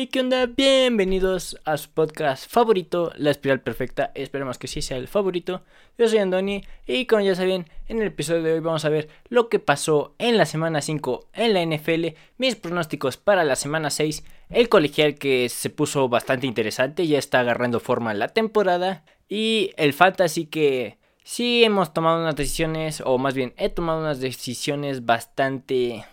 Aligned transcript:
Hey, 0.00 0.06
¿qué 0.06 0.20
onda? 0.20 0.46
Bienvenidos 0.46 1.58
a 1.64 1.76
su 1.76 1.90
podcast 1.90 2.48
favorito, 2.48 3.10
La 3.16 3.32
Espiral 3.32 3.62
Perfecta. 3.62 4.12
Esperemos 4.14 4.56
que 4.56 4.68
sí 4.68 4.80
sea 4.80 4.96
el 4.96 5.08
favorito. 5.08 5.64
Yo 5.98 6.06
soy 6.06 6.18
Andoni 6.18 6.62
y 6.86 7.06
como 7.06 7.22
ya 7.22 7.34
saben, 7.34 7.68
en 7.88 8.00
el 8.00 8.06
episodio 8.06 8.44
de 8.44 8.52
hoy 8.52 8.60
vamos 8.60 8.84
a 8.84 8.90
ver 8.90 9.08
lo 9.28 9.48
que 9.48 9.58
pasó 9.58 10.14
en 10.18 10.36
la 10.36 10.46
semana 10.46 10.82
5 10.82 11.30
en 11.32 11.52
la 11.52 11.66
NFL, 11.66 12.16
mis 12.36 12.54
pronósticos 12.54 13.16
para 13.16 13.42
la 13.42 13.56
semana 13.56 13.90
6, 13.90 14.22
el 14.50 14.68
colegial 14.68 15.16
que 15.16 15.48
se 15.48 15.68
puso 15.68 16.08
bastante 16.08 16.46
interesante, 16.46 17.04
ya 17.08 17.18
está 17.18 17.40
agarrando 17.40 17.80
forma 17.80 18.14
la 18.14 18.28
temporada 18.28 19.04
y 19.28 19.72
el 19.76 19.94
fantasy 19.94 20.46
que 20.46 20.96
sí 21.24 21.64
hemos 21.64 21.92
tomado 21.92 22.20
unas 22.20 22.36
decisiones, 22.36 23.02
o 23.04 23.18
más 23.18 23.34
bien 23.34 23.52
he 23.56 23.68
tomado 23.68 23.98
unas 23.98 24.20
decisiones 24.20 25.04
bastante 25.06 26.04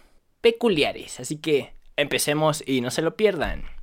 peculiares. 0.41 1.19
Así 1.19 1.37
que 1.37 1.75
empecemos 1.97 2.63
y 2.65 2.81
no 2.81 2.89
se 2.89 3.03
lo 3.03 3.15
pierdan. 3.15 3.74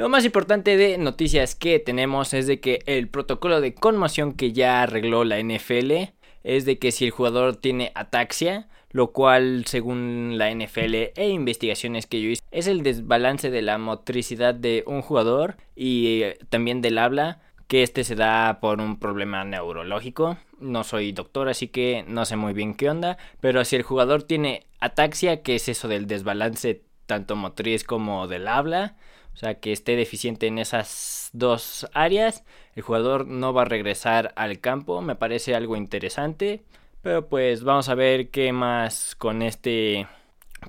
Lo 0.00 0.08
más 0.08 0.24
importante 0.24 0.78
de 0.78 0.96
noticias 0.96 1.54
que 1.54 1.78
tenemos 1.78 2.32
es 2.32 2.46
de 2.46 2.58
que 2.58 2.78
el 2.86 3.08
protocolo 3.08 3.60
de 3.60 3.74
conmoción 3.74 4.32
que 4.32 4.52
ya 4.52 4.82
arregló 4.82 5.24
la 5.24 5.38
NFL 5.38 6.14
es 6.42 6.64
de 6.64 6.78
que 6.78 6.90
si 6.90 7.04
el 7.04 7.10
jugador 7.10 7.56
tiene 7.56 7.92
ataxia, 7.94 8.70
lo 8.92 9.12
cual 9.12 9.64
según 9.66 10.38
la 10.38 10.50
NFL 10.50 10.94
e 11.14 11.28
investigaciones 11.28 12.06
que 12.06 12.22
yo 12.22 12.30
hice 12.30 12.42
es 12.50 12.66
el 12.66 12.82
desbalance 12.82 13.50
de 13.50 13.60
la 13.60 13.76
motricidad 13.76 14.54
de 14.54 14.84
un 14.86 15.02
jugador 15.02 15.58
y 15.76 16.22
eh, 16.22 16.38
también 16.48 16.80
del 16.80 16.96
habla, 16.96 17.42
que 17.66 17.82
este 17.82 18.02
se 18.02 18.14
da 18.14 18.58
por 18.58 18.80
un 18.80 18.98
problema 18.98 19.44
neurológico. 19.44 20.38
No 20.60 20.82
soy 20.82 21.12
doctor, 21.12 21.50
así 21.50 21.68
que 21.68 22.06
no 22.08 22.24
sé 22.24 22.36
muy 22.36 22.54
bien 22.54 22.72
qué 22.72 22.88
onda, 22.88 23.18
pero 23.40 23.66
si 23.66 23.76
el 23.76 23.82
jugador 23.82 24.22
tiene 24.22 24.64
ataxia, 24.80 25.42
que 25.42 25.56
es 25.56 25.68
eso 25.68 25.88
del 25.88 26.06
desbalance 26.06 26.84
tanto 27.04 27.36
motriz 27.36 27.84
como 27.84 28.28
del 28.28 28.48
habla, 28.48 28.96
sea 29.40 29.54
que 29.58 29.72
esté 29.72 29.96
deficiente 29.96 30.46
en 30.46 30.58
esas 30.58 31.30
dos 31.32 31.88
áreas, 31.94 32.44
el 32.74 32.82
jugador 32.82 33.26
no 33.26 33.54
va 33.54 33.62
a 33.62 33.66
regresar 33.66 34.32
al 34.36 34.60
campo, 34.60 35.00
me 35.00 35.16
parece 35.16 35.54
algo 35.54 35.76
interesante, 35.76 36.62
pero 37.00 37.26
pues 37.26 37.64
vamos 37.64 37.88
a 37.88 37.94
ver 37.94 38.28
qué 38.28 38.52
más 38.52 39.14
con 39.16 39.40
este 39.40 40.06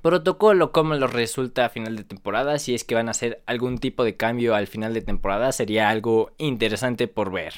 protocolo, 0.01 0.71
cómo 0.71 0.95
lo 0.95 1.07
resulta 1.07 1.65
a 1.65 1.69
final 1.69 1.97
de 1.97 2.05
temporada, 2.05 2.59
si 2.59 2.73
es 2.73 2.85
que 2.85 2.95
van 2.95 3.09
a 3.09 3.11
hacer 3.11 3.41
algún 3.45 3.77
tipo 3.77 4.05
de 4.05 4.15
cambio 4.15 4.55
al 4.55 4.67
final 4.67 4.93
de 4.93 5.01
temporada, 5.01 5.51
sería 5.51 5.89
algo 5.89 6.31
interesante 6.37 7.09
por 7.09 7.31
ver. 7.31 7.53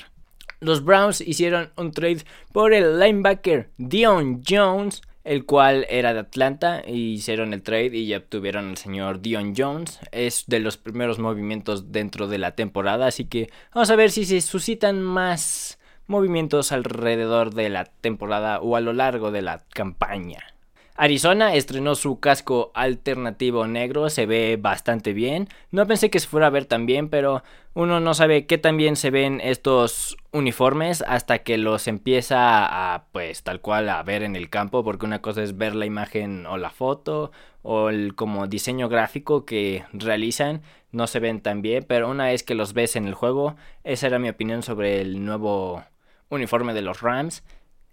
Los 0.59 0.83
Browns 0.83 1.21
hicieron 1.21 1.71
un 1.77 1.91
trade 1.91 2.23
por 2.51 2.73
el 2.73 2.99
linebacker 2.99 3.69
Dion 3.77 4.41
Jones, 4.47 5.03
el 5.23 5.45
cual 5.45 5.85
era 5.89 6.13
de 6.13 6.19
Atlanta, 6.19 6.83
y 6.85 7.13
hicieron 7.13 7.53
el 7.53 7.61
trade 7.61 7.95
y 7.95 8.07
ya 8.07 8.17
obtuvieron 8.17 8.69
al 8.69 8.77
señor 8.77 9.21
Dion 9.21 9.53
Jones. 9.55 9.99
Es 10.11 10.45
de 10.47 10.59
los 10.59 10.77
primeros 10.77 11.19
movimientos 11.19 11.91
dentro 11.91 12.27
de 12.27 12.37
la 12.37 12.55
temporada, 12.55 13.07
así 13.07 13.25
que 13.25 13.49
vamos 13.73 13.89
a 13.89 13.95
ver 13.95 14.11
si 14.11 14.25
se 14.25 14.41
suscitan 14.41 15.01
más 15.01 15.79
movimientos 16.07 16.71
alrededor 16.71 17.53
de 17.53 17.69
la 17.69 17.85
temporada 17.85 18.59
o 18.59 18.75
a 18.75 18.81
lo 18.81 18.93
largo 18.93 19.31
de 19.31 19.41
la 19.41 19.63
campaña. 19.73 20.52
Arizona 20.95 21.55
estrenó 21.55 21.95
su 21.95 22.19
casco 22.19 22.71
alternativo 22.75 23.65
negro, 23.65 24.09
se 24.09 24.27
ve 24.27 24.57
bastante 24.61 25.13
bien. 25.13 25.49
No 25.71 25.87
pensé 25.87 26.11
que 26.11 26.19
se 26.19 26.27
fuera 26.27 26.47
a 26.47 26.51
ver 26.51 26.65
tan 26.65 26.85
bien, 26.85 27.09
pero 27.09 27.43
uno 27.73 27.99
no 27.99 28.13
sabe 28.13 28.45
qué 28.45 28.59
tan 28.59 28.77
bien 28.77 28.95
se 28.95 29.09
ven 29.09 29.41
estos 29.41 30.17
uniformes 30.31 31.03
hasta 31.07 31.39
que 31.39 31.57
los 31.57 31.87
empieza 31.87 32.93
a, 32.93 33.05
pues, 33.11 33.41
tal 33.41 33.59
cual 33.59 33.89
a 33.89 34.03
ver 34.03 34.21
en 34.21 34.35
el 34.35 34.51
campo, 34.51 34.83
porque 34.83 35.07
una 35.07 35.21
cosa 35.21 35.41
es 35.41 35.57
ver 35.57 35.73
la 35.73 35.87
imagen 35.87 36.45
o 36.45 36.57
la 36.57 36.69
foto 36.69 37.31
o 37.63 37.89
el 37.89 38.13
como 38.13 38.45
diseño 38.45 38.87
gráfico 38.87 39.45
que 39.45 39.85
realizan, 39.93 40.61
no 40.91 41.07
se 41.07 41.19
ven 41.19 41.41
tan 41.41 41.63
bien, 41.63 41.85
pero 41.87 42.09
una 42.09 42.25
vez 42.25 42.43
que 42.43 42.53
los 42.53 42.73
ves 42.73 42.95
en 42.95 43.07
el 43.07 43.15
juego, 43.15 43.55
esa 43.83 44.07
era 44.07 44.19
mi 44.19 44.29
opinión 44.29 44.61
sobre 44.61 45.01
el 45.01 45.25
nuevo 45.25 45.83
uniforme 46.29 46.73
de 46.73 46.81
los 46.83 47.01
Rams 47.01 47.43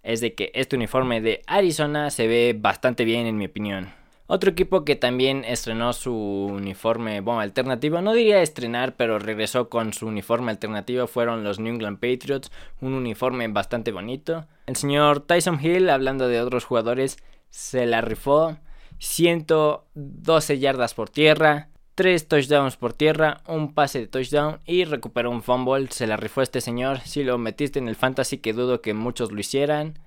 es 0.03 0.21
de 0.21 0.33
que 0.33 0.51
este 0.55 0.75
uniforme 0.75 1.21
de 1.21 1.41
Arizona 1.47 2.09
se 2.09 2.27
ve 2.27 2.55
bastante 2.57 3.05
bien 3.05 3.27
en 3.27 3.37
mi 3.37 3.45
opinión. 3.45 3.93
Otro 4.33 4.51
equipo 4.51 4.85
que 4.85 4.95
también 4.95 5.43
estrenó 5.43 5.91
su 5.91 6.13
uniforme, 6.13 7.21
alternativo, 7.25 8.01
no 8.01 8.13
diría 8.13 8.41
estrenar, 8.41 8.95
pero 8.95 9.19
regresó 9.19 9.67
con 9.67 9.91
su 9.91 10.07
uniforme 10.07 10.51
alternativo, 10.51 11.05
fueron 11.07 11.43
los 11.43 11.59
New 11.59 11.73
England 11.73 11.99
Patriots, 11.99 12.49
un 12.79 12.93
uniforme 12.93 13.49
bastante 13.49 13.91
bonito. 13.91 14.45
El 14.67 14.77
señor 14.77 15.19
Tyson 15.19 15.59
Hill, 15.61 15.89
hablando 15.89 16.29
de 16.29 16.39
otros 16.39 16.63
jugadores, 16.63 17.17
se 17.49 17.85
la 17.85 17.99
rifó, 17.99 18.57
112 18.99 20.59
yardas 20.59 20.93
por 20.93 21.09
tierra, 21.09 21.67
3 22.01 22.27
touchdowns 22.27 22.77
por 22.77 22.93
tierra, 22.93 23.41
un 23.45 23.75
pase 23.75 23.99
de 23.99 24.07
touchdown 24.07 24.57
y 24.65 24.85
recuperó 24.85 25.29
un 25.29 25.43
fumble. 25.43 25.85
Se 25.91 26.07
la 26.07 26.17
rifó 26.17 26.41
este 26.41 26.59
señor. 26.59 27.01
Si 27.01 27.23
lo 27.23 27.37
metiste 27.37 27.77
en 27.77 27.87
el 27.87 27.95
fantasy, 27.95 28.39
que 28.39 28.53
dudo 28.53 28.81
que 28.81 28.95
muchos 28.95 29.31
lo 29.31 29.39
hicieran. 29.39 29.99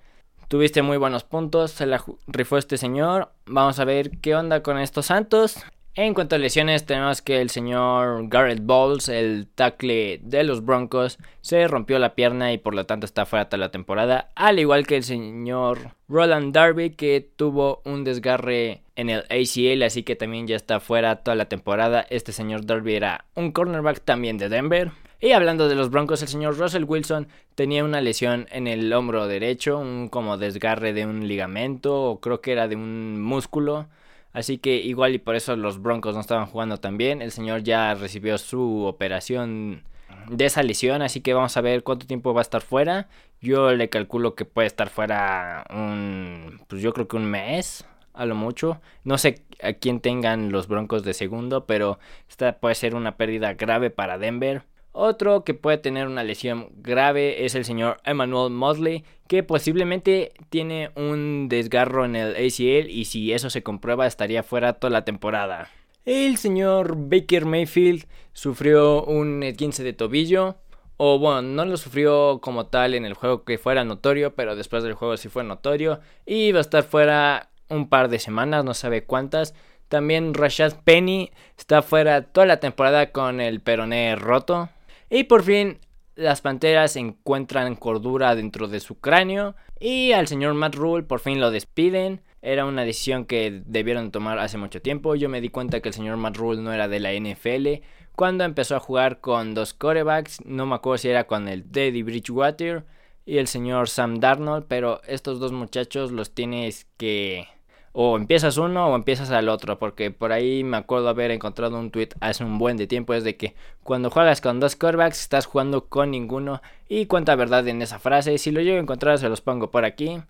Tuviste 0.48 0.82
muy 0.82 0.96
buenos 0.96 1.22
puntos, 1.22 1.70
se 1.70 1.86
la 1.86 2.04
rifó 2.26 2.58
este 2.58 2.78
señor. 2.78 3.30
Vamos 3.46 3.78
a 3.78 3.84
ver 3.84 4.10
qué 4.18 4.34
onda 4.34 4.60
con 4.60 4.76
estos 4.80 5.06
Santos. 5.06 5.64
En 5.94 6.14
cuanto 6.14 6.34
a 6.34 6.38
lesiones, 6.38 6.84
tenemos 6.84 7.22
que 7.22 7.40
el 7.40 7.48
señor 7.48 8.26
Garrett 8.26 8.64
Bowles, 8.64 9.08
el 9.08 9.46
tackle 9.54 10.18
de 10.20 10.42
los 10.42 10.64
Broncos, 10.64 11.18
se 11.42 11.68
rompió 11.68 12.00
la 12.00 12.16
pierna 12.16 12.52
y 12.52 12.58
por 12.58 12.74
lo 12.74 12.86
tanto 12.86 13.06
está 13.06 13.24
fuera 13.24 13.48
toda 13.48 13.58
la 13.58 13.70
temporada. 13.70 14.32
Al 14.34 14.58
igual 14.58 14.84
que 14.88 14.96
el 14.96 15.04
señor 15.04 15.94
Roland 16.08 16.52
Darby, 16.52 16.90
que 16.90 17.20
tuvo 17.36 17.82
un 17.84 18.02
desgarre 18.02 18.83
en 18.96 19.10
el 19.10 19.20
ACL, 19.30 19.82
así 19.82 20.02
que 20.02 20.16
también 20.16 20.46
ya 20.46 20.56
está 20.56 20.80
fuera 20.80 21.16
toda 21.16 21.34
la 21.34 21.46
temporada. 21.46 22.06
Este 22.10 22.32
señor 22.32 22.66
Darby 22.66 22.94
era 22.94 23.24
un 23.34 23.52
cornerback 23.52 24.00
también 24.00 24.38
de 24.38 24.48
Denver. 24.48 24.92
Y 25.20 25.32
hablando 25.32 25.68
de 25.68 25.74
los 25.74 25.90
Broncos, 25.90 26.20
el 26.22 26.28
señor 26.28 26.58
Russell 26.58 26.84
Wilson 26.84 27.28
tenía 27.54 27.84
una 27.84 28.00
lesión 28.00 28.46
en 28.50 28.66
el 28.66 28.92
hombro 28.92 29.26
derecho, 29.26 29.78
un 29.78 30.08
como 30.08 30.36
desgarre 30.36 30.92
de 30.92 31.06
un 31.06 31.26
ligamento 31.26 32.02
o 32.02 32.20
creo 32.20 32.40
que 32.40 32.52
era 32.52 32.68
de 32.68 32.76
un 32.76 33.22
músculo. 33.22 33.86
Así 34.34 34.58
que 34.58 34.76
igual 34.76 35.14
y 35.14 35.18
por 35.18 35.36
eso 35.36 35.56
los 35.56 35.80
Broncos 35.80 36.14
no 36.14 36.20
estaban 36.20 36.46
jugando 36.46 36.78
tan 36.78 36.98
bien. 36.98 37.22
El 37.22 37.30
señor 37.30 37.62
ya 37.62 37.94
recibió 37.94 38.36
su 38.36 38.84
operación 38.84 39.84
de 40.28 40.46
esa 40.46 40.62
lesión, 40.62 41.02
así 41.02 41.20
que 41.20 41.34
vamos 41.34 41.56
a 41.56 41.60
ver 41.60 41.82
cuánto 41.82 42.06
tiempo 42.06 42.34
va 42.34 42.40
a 42.40 42.42
estar 42.42 42.60
fuera. 42.60 43.08
Yo 43.40 43.72
le 43.72 43.88
calculo 43.88 44.34
que 44.34 44.44
puede 44.44 44.66
estar 44.66 44.88
fuera 44.90 45.64
un, 45.70 46.60
pues 46.68 46.82
yo 46.82 46.92
creo 46.92 47.08
que 47.08 47.16
un 47.16 47.26
mes, 47.26 47.86
a 48.14 48.24
lo 48.24 48.34
mucho. 48.34 48.80
No 49.02 49.18
sé 49.18 49.42
a 49.62 49.74
quién 49.74 50.00
tengan 50.00 50.50
los 50.50 50.68
Broncos 50.68 51.02
de 51.02 51.12
segundo, 51.12 51.66
pero 51.66 51.98
esta 52.28 52.58
puede 52.58 52.74
ser 52.74 52.94
una 52.94 53.16
pérdida 53.16 53.54
grave 53.54 53.90
para 53.90 54.18
Denver. 54.18 54.62
Otro 54.92 55.42
que 55.42 55.54
puede 55.54 55.78
tener 55.78 56.06
una 56.06 56.22
lesión 56.22 56.68
grave 56.76 57.44
es 57.44 57.56
el 57.56 57.64
señor 57.64 57.96
Emmanuel 58.04 58.52
Mosley, 58.52 59.04
que 59.26 59.42
posiblemente 59.42 60.32
tiene 60.50 60.90
un 60.94 61.48
desgarro 61.48 62.04
en 62.04 62.14
el 62.14 62.36
ACL 62.36 62.88
y 62.88 63.06
si 63.06 63.32
eso 63.32 63.50
se 63.50 63.64
comprueba 63.64 64.06
estaría 64.06 64.44
fuera 64.44 64.74
toda 64.74 64.92
la 64.92 65.04
temporada. 65.04 65.68
El 66.04 66.36
señor 66.36 66.94
Baker 66.96 67.44
Mayfield 67.44 68.06
sufrió 68.34 69.04
un 69.04 69.42
15 69.56 69.82
de 69.82 69.94
tobillo, 69.94 70.58
o 70.96 71.18
bueno, 71.18 71.42
no 71.42 71.64
lo 71.64 71.76
sufrió 71.76 72.38
como 72.40 72.66
tal 72.66 72.94
en 72.94 73.04
el 73.04 73.14
juego 73.14 73.42
que 73.44 73.58
fuera 73.58 73.84
notorio, 73.84 74.34
pero 74.34 74.54
después 74.54 74.84
del 74.84 74.94
juego 74.94 75.16
sí 75.16 75.28
fue 75.28 75.42
notorio 75.42 75.98
y 76.24 76.52
va 76.52 76.58
a 76.58 76.60
estar 76.60 76.84
fuera 76.84 77.50
un 77.68 77.88
par 77.88 78.08
de 78.08 78.18
semanas, 78.18 78.64
no 78.64 78.74
sabe 78.74 79.04
cuántas. 79.04 79.54
También 79.88 80.34
Rashad 80.34 80.74
Penny 80.84 81.30
está 81.58 81.82
fuera 81.82 82.22
toda 82.22 82.46
la 82.46 82.60
temporada 82.60 83.12
con 83.12 83.40
el 83.40 83.60
peroné 83.60 84.16
roto. 84.16 84.70
Y 85.10 85.24
por 85.24 85.42
fin 85.42 85.78
las 86.16 86.40
panteras 86.40 86.96
encuentran 86.96 87.74
cordura 87.76 88.34
dentro 88.34 88.68
de 88.68 88.80
su 88.80 89.00
cráneo 89.00 89.56
y 89.80 90.12
al 90.12 90.28
señor 90.28 90.54
Matt 90.54 90.76
Rule 90.76 91.02
por 91.02 91.20
fin 91.20 91.40
lo 91.40 91.50
despiden. 91.50 92.22
Era 92.40 92.66
una 92.66 92.84
decisión 92.84 93.24
que 93.24 93.62
debieron 93.66 94.10
tomar 94.10 94.38
hace 94.38 94.58
mucho 94.58 94.82
tiempo. 94.82 95.14
Yo 95.14 95.28
me 95.28 95.40
di 95.40 95.48
cuenta 95.48 95.80
que 95.80 95.88
el 95.88 95.94
señor 95.94 96.16
Matt 96.16 96.36
Rule 96.36 96.60
no 96.60 96.72
era 96.72 96.88
de 96.88 97.00
la 97.00 97.12
NFL 97.12 97.84
cuando 98.14 98.44
empezó 98.44 98.76
a 98.76 98.80
jugar 98.80 99.20
con 99.20 99.54
dos 99.54 99.74
corebacks. 99.74 100.44
No 100.44 100.66
me 100.66 100.74
acuerdo 100.74 100.98
si 100.98 101.08
era 101.08 101.26
con 101.26 101.48
el 101.48 101.64
Teddy 101.64 102.02
Bridgewater 102.02 102.84
y 103.26 103.38
el 103.38 103.46
señor 103.46 103.88
Sam 103.88 104.20
Darnold, 104.20 104.66
pero 104.68 105.00
estos 105.06 105.40
dos 105.40 105.52
muchachos 105.52 106.12
los 106.12 106.34
tienes 106.34 106.86
que 106.96 107.48
o 107.96 108.16
empiezas 108.16 108.58
uno 108.58 108.88
o 108.88 108.96
empiezas 108.96 109.30
al 109.30 109.48
otro, 109.48 109.78
porque 109.78 110.10
por 110.10 110.32
ahí 110.32 110.64
me 110.64 110.76
acuerdo 110.76 111.08
haber 111.08 111.30
encontrado 111.30 111.78
un 111.78 111.92
tweet 111.92 112.08
hace 112.18 112.42
un 112.42 112.58
buen 112.58 112.76
de 112.76 112.88
tiempo, 112.88 113.14
es 113.14 113.22
de 113.22 113.36
que 113.36 113.54
cuando 113.84 114.10
juegas 114.10 114.40
con 114.40 114.58
dos 114.58 114.74
quarterbacks 114.74 115.20
estás 115.20 115.46
jugando 115.46 115.86
con 115.86 116.10
ninguno 116.10 116.60
y 116.88 117.06
cuánta 117.06 117.36
verdad 117.36 117.66
en 117.68 117.82
esa 117.82 118.00
frase, 118.00 118.36
si 118.38 118.50
lo 118.50 118.60
llego 118.60 118.78
a 118.78 118.80
encontrar 118.80 119.18
se 119.18 119.28
los 119.28 119.40
pongo 119.40 119.70
por 119.70 119.84
aquí 119.84 120.20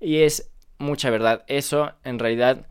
y 0.00 0.18
es 0.18 0.52
mucha 0.78 1.10
verdad 1.10 1.42
eso, 1.48 1.90
en 2.04 2.20
realidad 2.20 2.66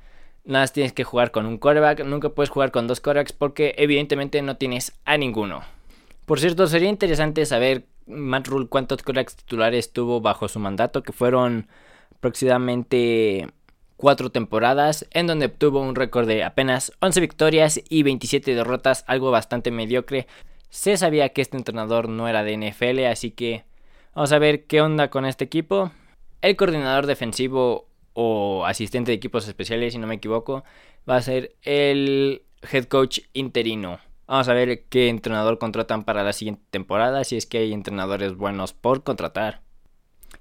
nada 0.46 0.64
más 0.64 0.72
tienes 0.72 0.94
que 0.94 1.04
jugar 1.04 1.32
con 1.32 1.46
un 1.46 1.58
quarterback, 1.58 2.06
nunca 2.06 2.30
puedes 2.30 2.50
jugar 2.50 2.72
con 2.72 2.88
dos 2.88 3.02
quarterbacks 3.02 3.34
porque 3.34 3.76
evidentemente 3.78 4.42
no 4.42 4.56
tienes 4.56 4.94
a 5.04 5.18
ninguno. 5.18 5.64
Por 6.26 6.40
cierto, 6.40 6.68
sería 6.68 6.90
interesante 6.90 7.46
saber 7.46 7.86
Matt 8.08 8.48
Rule 8.48 8.68
cuántos 8.68 9.04
quarterbacks 9.04 9.36
titulares 9.36 9.94
tuvo 9.94 10.22
bajo 10.22 10.48
su 10.48 10.60
mandato, 10.60 11.04
que 11.04 11.14
fueron 11.14 11.68
aproximadamente 12.16 13.48
cuatro 13.98 14.30
temporadas, 14.30 15.08
en 15.12 15.28
donde 15.28 15.48
obtuvo 15.48 15.82
un 15.82 15.96
récord 15.96 16.28
de 16.28 16.44
apenas 16.44 16.94
11 17.02 17.20
victorias 17.20 17.82
y 17.90 18.04
27 18.04 18.56
derrotas, 18.56 19.04
algo 19.08 19.32
bastante 19.32 19.72
mediocre. 19.72 20.28
Se 20.70 20.98
sabía 20.98 21.30
que 21.30 21.42
este 21.42 21.58
entrenador 21.58 22.10
no 22.10 22.28
era 22.28 22.44
de 22.44 22.58
NFL, 22.58 23.06
así 23.06 23.32
que 23.32 23.66
vamos 24.14 24.32
a 24.32 24.40
ver 24.40 24.66
qué 24.66 24.82
onda 24.82 25.10
con 25.10 25.26
este 25.26 25.46
equipo. 25.46 25.92
El 26.42 26.56
coordinador 26.56 27.08
defensivo 27.08 27.88
o 28.14 28.66
asistente 28.66 29.12
de 29.12 29.16
equipos 29.16 29.48
especiales, 29.48 29.94
si 29.94 30.00
no 30.00 30.08
me 30.08 30.16
equivoco, 30.16 30.64
va 31.10 31.18
a 31.18 31.22
ser 31.22 31.56
el 31.64 32.44
head 32.72 32.86
coach 32.86 33.20
interino. 33.34 34.00
Vamos 34.28 34.50
a 34.50 34.54
ver 34.54 34.84
qué 34.90 35.08
entrenador 35.08 35.58
contratan 35.58 36.04
para 36.04 36.22
la 36.22 36.34
siguiente 36.34 36.62
temporada, 36.70 37.24
si 37.24 37.38
es 37.38 37.46
que 37.46 37.60
hay 37.60 37.72
entrenadores 37.72 38.36
buenos 38.36 38.74
por 38.74 39.04
contratar. 39.04 39.62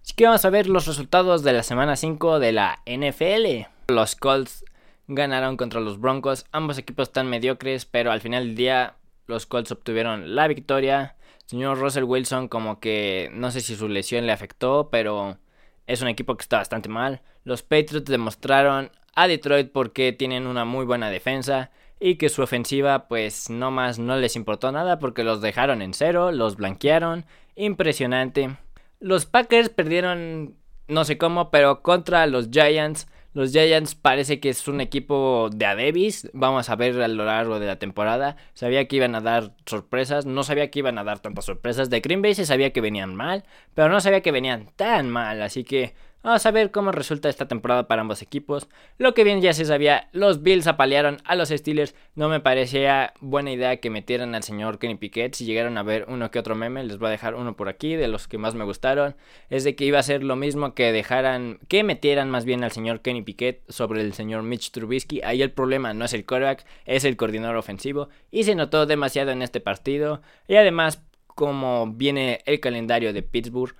Así 0.02 0.12
que 0.14 0.24
vamos 0.24 0.44
a 0.44 0.50
ver 0.50 0.68
los 0.68 0.88
resultados 0.88 1.44
de 1.44 1.52
la 1.52 1.62
semana 1.62 1.94
5 1.94 2.40
de 2.40 2.50
la 2.50 2.82
NFL. 2.84 3.68
Los 3.86 4.16
Colts 4.16 4.64
ganaron 5.06 5.56
contra 5.56 5.80
los 5.80 6.00
Broncos. 6.00 6.46
Ambos 6.50 6.78
equipos 6.78 7.08
están 7.08 7.28
mediocres, 7.28 7.86
pero 7.86 8.10
al 8.10 8.20
final 8.20 8.48
del 8.48 8.56
día 8.56 8.94
los 9.26 9.46
Colts 9.46 9.70
obtuvieron 9.70 10.34
la 10.34 10.48
victoria. 10.48 11.14
señor 11.46 11.78
Russell 11.78 12.04
Wilson 12.04 12.48
como 12.48 12.80
que 12.80 13.30
no 13.32 13.52
sé 13.52 13.60
si 13.60 13.76
su 13.76 13.88
lesión 13.88 14.26
le 14.26 14.32
afectó, 14.32 14.88
pero 14.90 15.38
es 15.86 16.02
un 16.02 16.08
equipo 16.08 16.36
que 16.36 16.42
está 16.42 16.58
bastante 16.58 16.88
mal. 16.88 17.22
Los 17.44 17.62
Patriots 17.62 18.10
demostraron 18.10 18.90
a 19.14 19.28
Detroit 19.28 19.70
porque 19.70 20.12
tienen 20.12 20.48
una 20.48 20.64
muy 20.64 20.84
buena 20.84 21.08
defensa 21.08 21.70
y 21.98 22.16
que 22.16 22.28
su 22.28 22.42
ofensiva 22.42 23.08
pues 23.08 23.50
no 23.50 23.70
más 23.70 23.98
no 23.98 24.16
les 24.16 24.36
importó 24.36 24.72
nada 24.72 24.98
porque 24.98 25.24
los 25.24 25.40
dejaron 25.40 25.82
en 25.82 25.94
cero, 25.94 26.32
los 26.32 26.56
blanquearon. 26.56 27.24
Impresionante. 27.54 28.56
Los 29.00 29.26
Packers 29.26 29.68
perdieron, 29.70 30.56
no 30.88 31.04
sé 31.04 31.18
cómo, 31.18 31.50
pero 31.50 31.82
contra 31.82 32.26
los 32.26 32.50
Giants. 32.50 33.06
Los 33.32 33.52
Giants 33.52 33.94
parece 33.94 34.40
que 34.40 34.48
es 34.48 34.66
un 34.66 34.80
equipo 34.80 35.50
de 35.52 35.66
Adebis. 35.66 36.30
Vamos 36.32 36.70
a 36.70 36.76
ver 36.76 37.00
a 37.02 37.08
lo 37.08 37.26
largo 37.26 37.58
de 37.60 37.66
la 37.66 37.78
temporada. 37.78 38.36
Sabía 38.54 38.88
que 38.88 38.96
iban 38.96 39.14
a 39.14 39.20
dar 39.20 39.54
sorpresas. 39.66 40.24
No 40.24 40.42
sabía 40.42 40.70
que 40.70 40.78
iban 40.78 40.96
a 40.96 41.04
dar 41.04 41.18
tantas 41.18 41.44
sorpresas. 41.44 41.90
De 41.90 42.00
Green 42.00 42.22
Bay 42.22 42.34
se 42.34 42.46
sabía 42.46 42.72
que 42.72 42.80
venían 42.80 43.14
mal. 43.14 43.44
Pero 43.74 43.90
no 43.90 44.00
sabía 44.00 44.22
que 44.22 44.32
venían 44.32 44.70
tan 44.76 45.10
mal. 45.10 45.42
Así 45.42 45.64
que 45.64 45.94
Vamos 46.26 46.44
a 46.44 46.50
ver 46.50 46.72
cómo 46.72 46.90
resulta 46.90 47.28
esta 47.28 47.46
temporada 47.46 47.86
para 47.86 48.00
ambos 48.00 48.20
equipos. 48.20 48.66
Lo 48.98 49.14
que 49.14 49.22
bien 49.22 49.40
ya 49.40 49.52
se 49.52 49.64
sabía, 49.64 50.08
los 50.10 50.42
Bills 50.42 50.66
apalearon 50.66 51.18
a 51.24 51.36
los 51.36 51.50
Steelers. 51.50 51.94
No 52.16 52.28
me 52.28 52.40
parecía 52.40 53.14
buena 53.20 53.52
idea 53.52 53.76
que 53.76 53.90
metieran 53.90 54.34
al 54.34 54.42
señor 54.42 54.80
Kenny 54.80 54.96
Piquet. 54.96 55.36
Si 55.36 55.44
llegaron 55.44 55.78
a 55.78 55.84
ver 55.84 56.04
uno 56.08 56.32
que 56.32 56.40
otro 56.40 56.56
meme, 56.56 56.82
les 56.82 56.98
voy 56.98 57.06
a 57.06 57.10
dejar 57.12 57.36
uno 57.36 57.54
por 57.54 57.68
aquí 57.68 57.94
de 57.94 58.08
los 58.08 58.26
que 58.26 58.38
más 58.38 58.56
me 58.56 58.64
gustaron. 58.64 59.14
Es 59.50 59.62
de 59.62 59.76
que 59.76 59.84
iba 59.84 60.00
a 60.00 60.02
ser 60.02 60.24
lo 60.24 60.34
mismo 60.34 60.74
que 60.74 60.90
dejaran, 60.90 61.60
que 61.68 61.84
metieran 61.84 62.28
más 62.28 62.44
bien 62.44 62.64
al 62.64 62.72
señor 62.72 63.02
Kenny 63.02 63.22
Piquet 63.22 63.62
sobre 63.68 64.00
el 64.00 64.12
señor 64.12 64.42
Mitch 64.42 64.72
Trubisky. 64.72 65.20
Ahí 65.22 65.42
el 65.42 65.52
problema 65.52 65.94
no 65.94 66.06
es 66.06 66.12
el 66.12 66.26
quarterback, 66.26 66.66
es 66.86 67.04
el 67.04 67.16
coordinador 67.16 67.54
ofensivo. 67.54 68.08
Y 68.32 68.42
se 68.42 68.56
notó 68.56 68.86
demasiado 68.86 69.30
en 69.30 69.42
este 69.42 69.60
partido. 69.60 70.22
Y 70.48 70.56
además, 70.56 71.04
como 71.28 71.86
viene 71.86 72.40
el 72.46 72.58
calendario 72.58 73.12
de 73.12 73.22
Pittsburgh, 73.22 73.76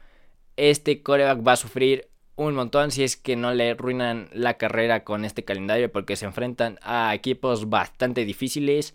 este 0.54 1.02
quarterback 1.02 1.44
va 1.44 1.54
a 1.54 1.56
sufrir 1.56 2.06
un 2.36 2.54
montón 2.54 2.90
si 2.90 3.02
es 3.02 3.16
que 3.16 3.34
no 3.34 3.52
le 3.52 3.70
arruinan 3.70 4.28
la 4.32 4.54
carrera 4.54 5.04
con 5.04 5.24
este 5.24 5.44
calendario 5.44 5.90
porque 5.90 6.16
se 6.16 6.26
enfrentan 6.26 6.78
a 6.82 7.14
equipos 7.14 7.68
bastante 7.68 8.24
difíciles 8.24 8.94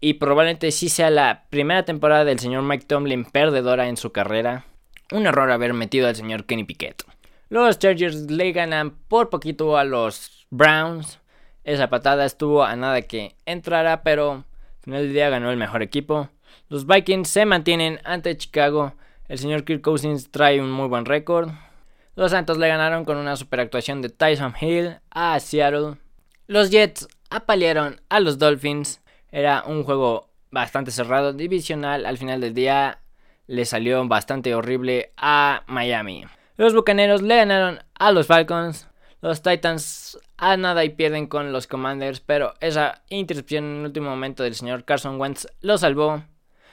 y 0.00 0.14
probablemente 0.14 0.70
sí 0.72 0.88
sea 0.88 1.10
la 1.10 1.44
primera 1.50 1.84
temporada 1.84 2.24
del 2.24 2.38
señor 2.38 2.62
Mike 2.62 2.86
Tomlin 2.86 3.24
perdedora 3.24 3.88
en 3.88 3.96
su 3.96 4.12
carrera. 4.12 4.64
Un 5.12 5.26
error 5.26 5.50
haber 5.50 5.74
metido 5.74 6.08
al 6.08 6.16
señor 6.16 6.44
Kenny 6.44 6.64
Piquet. 6.64 7.04
Los 7.48 7.78
Chargers 7.78 8.30
le 8.30 8.52
ganan 8.52 8.92
por 9.08 9.28
poquito 9.28 9.76
a 9.76 9.84
los 9.84 10.46
Browns. 10.50 11.20
Esa 11.64 11.90
patada 11.90 12.24
estuvo 12.24 12.64
a 12.64 12.74
nada 12.76 13.02
que 13.02 13.34
entrara, 13.44 14.02
pero 14.02 14.32
al 14.32 14.44
final 14.82 15.02
del 15.02 15.12
día 15.12 15.28
ganó 15.28 15.50
el 15.50 15.56
mejor 15.56 15.82
equipo. 15.82 16.30
Los 16.68 16.86
Vikings 16.86 17.28
se 17.28 17.44
mantienen 17.44 18.00
ante 18.04 18.36
Chicago. 18.36 18.94
El 19.28 19.38
señor 19.38 19.64
Kirk 19.64 19.82
Cousins 19.82 20.30
trae 20.30 20.60
un 20.60 20.70
muy 20.70 20.88
buen 20.88 21.04
récord. 21.04 21.50
Los 22.20 22.32
Santos 22.32 22.58
le 22.58 22.68
ganaron 22.68 23.06
con 23.06 23.16
una 23.16 23.34
superactuación 23.34 24.02
de 24.02 24.10
Tyson 24.10 24.52
Hill 24.60 24.98
a 25.10 25.40
Seattle. 25.40 25.94
Los 26.48 26.68
Jets 26.68 27.08
apalearon 27.30 28.02
a 28.10 28.20
los 28.20 28.38
Dolphins. 28.38 29.00
Era 29.32 29.64
un 29.66 29.84
juego 29.84 30.28
bastante 30.50 30.90
cerrado, 30.90 31.32
divisional. 31.32 32.04
Al 32.04 32.18
final 32.18 32.42
del 32.42 32.52
día 32.52 32.98
le 33.46 33.64
salió 33.64 34.06
bastante 34.06 34.54
horrible 34.54 35.14
a 35.16 35.62
Miami. 35.66 36.26
Los 36.58 36.74
Bucaneros 36.74 37.22
le 37.22 37.36
ganaron 37.36 37.78
a 37.94 38.12
los 38.12 38.26
Falcons. 38.26 38.86
Los 39.22 39.40
Titans 39.40 40.18
a 40.36 40.58
nada 40.58 40.84
y 40.84 40.90
pierden 40.90 41.26
con 41.26 41.52
los 41.52 41.66
Commanders, 41.66 42.20
pero 42.20 42.52
esa 42.60 43.00
intercepción 43.08 43.64
en 43.64 43.76
el 43.78 43.86
último 43.86 44.10
momento 44.10 44.42
del 44.42 44.54
señor 44.54 44.84
Carson 44.84 45.18
Wentz 45.18 45.46
lo 45.62 45.78
salvó. 45.78 46.22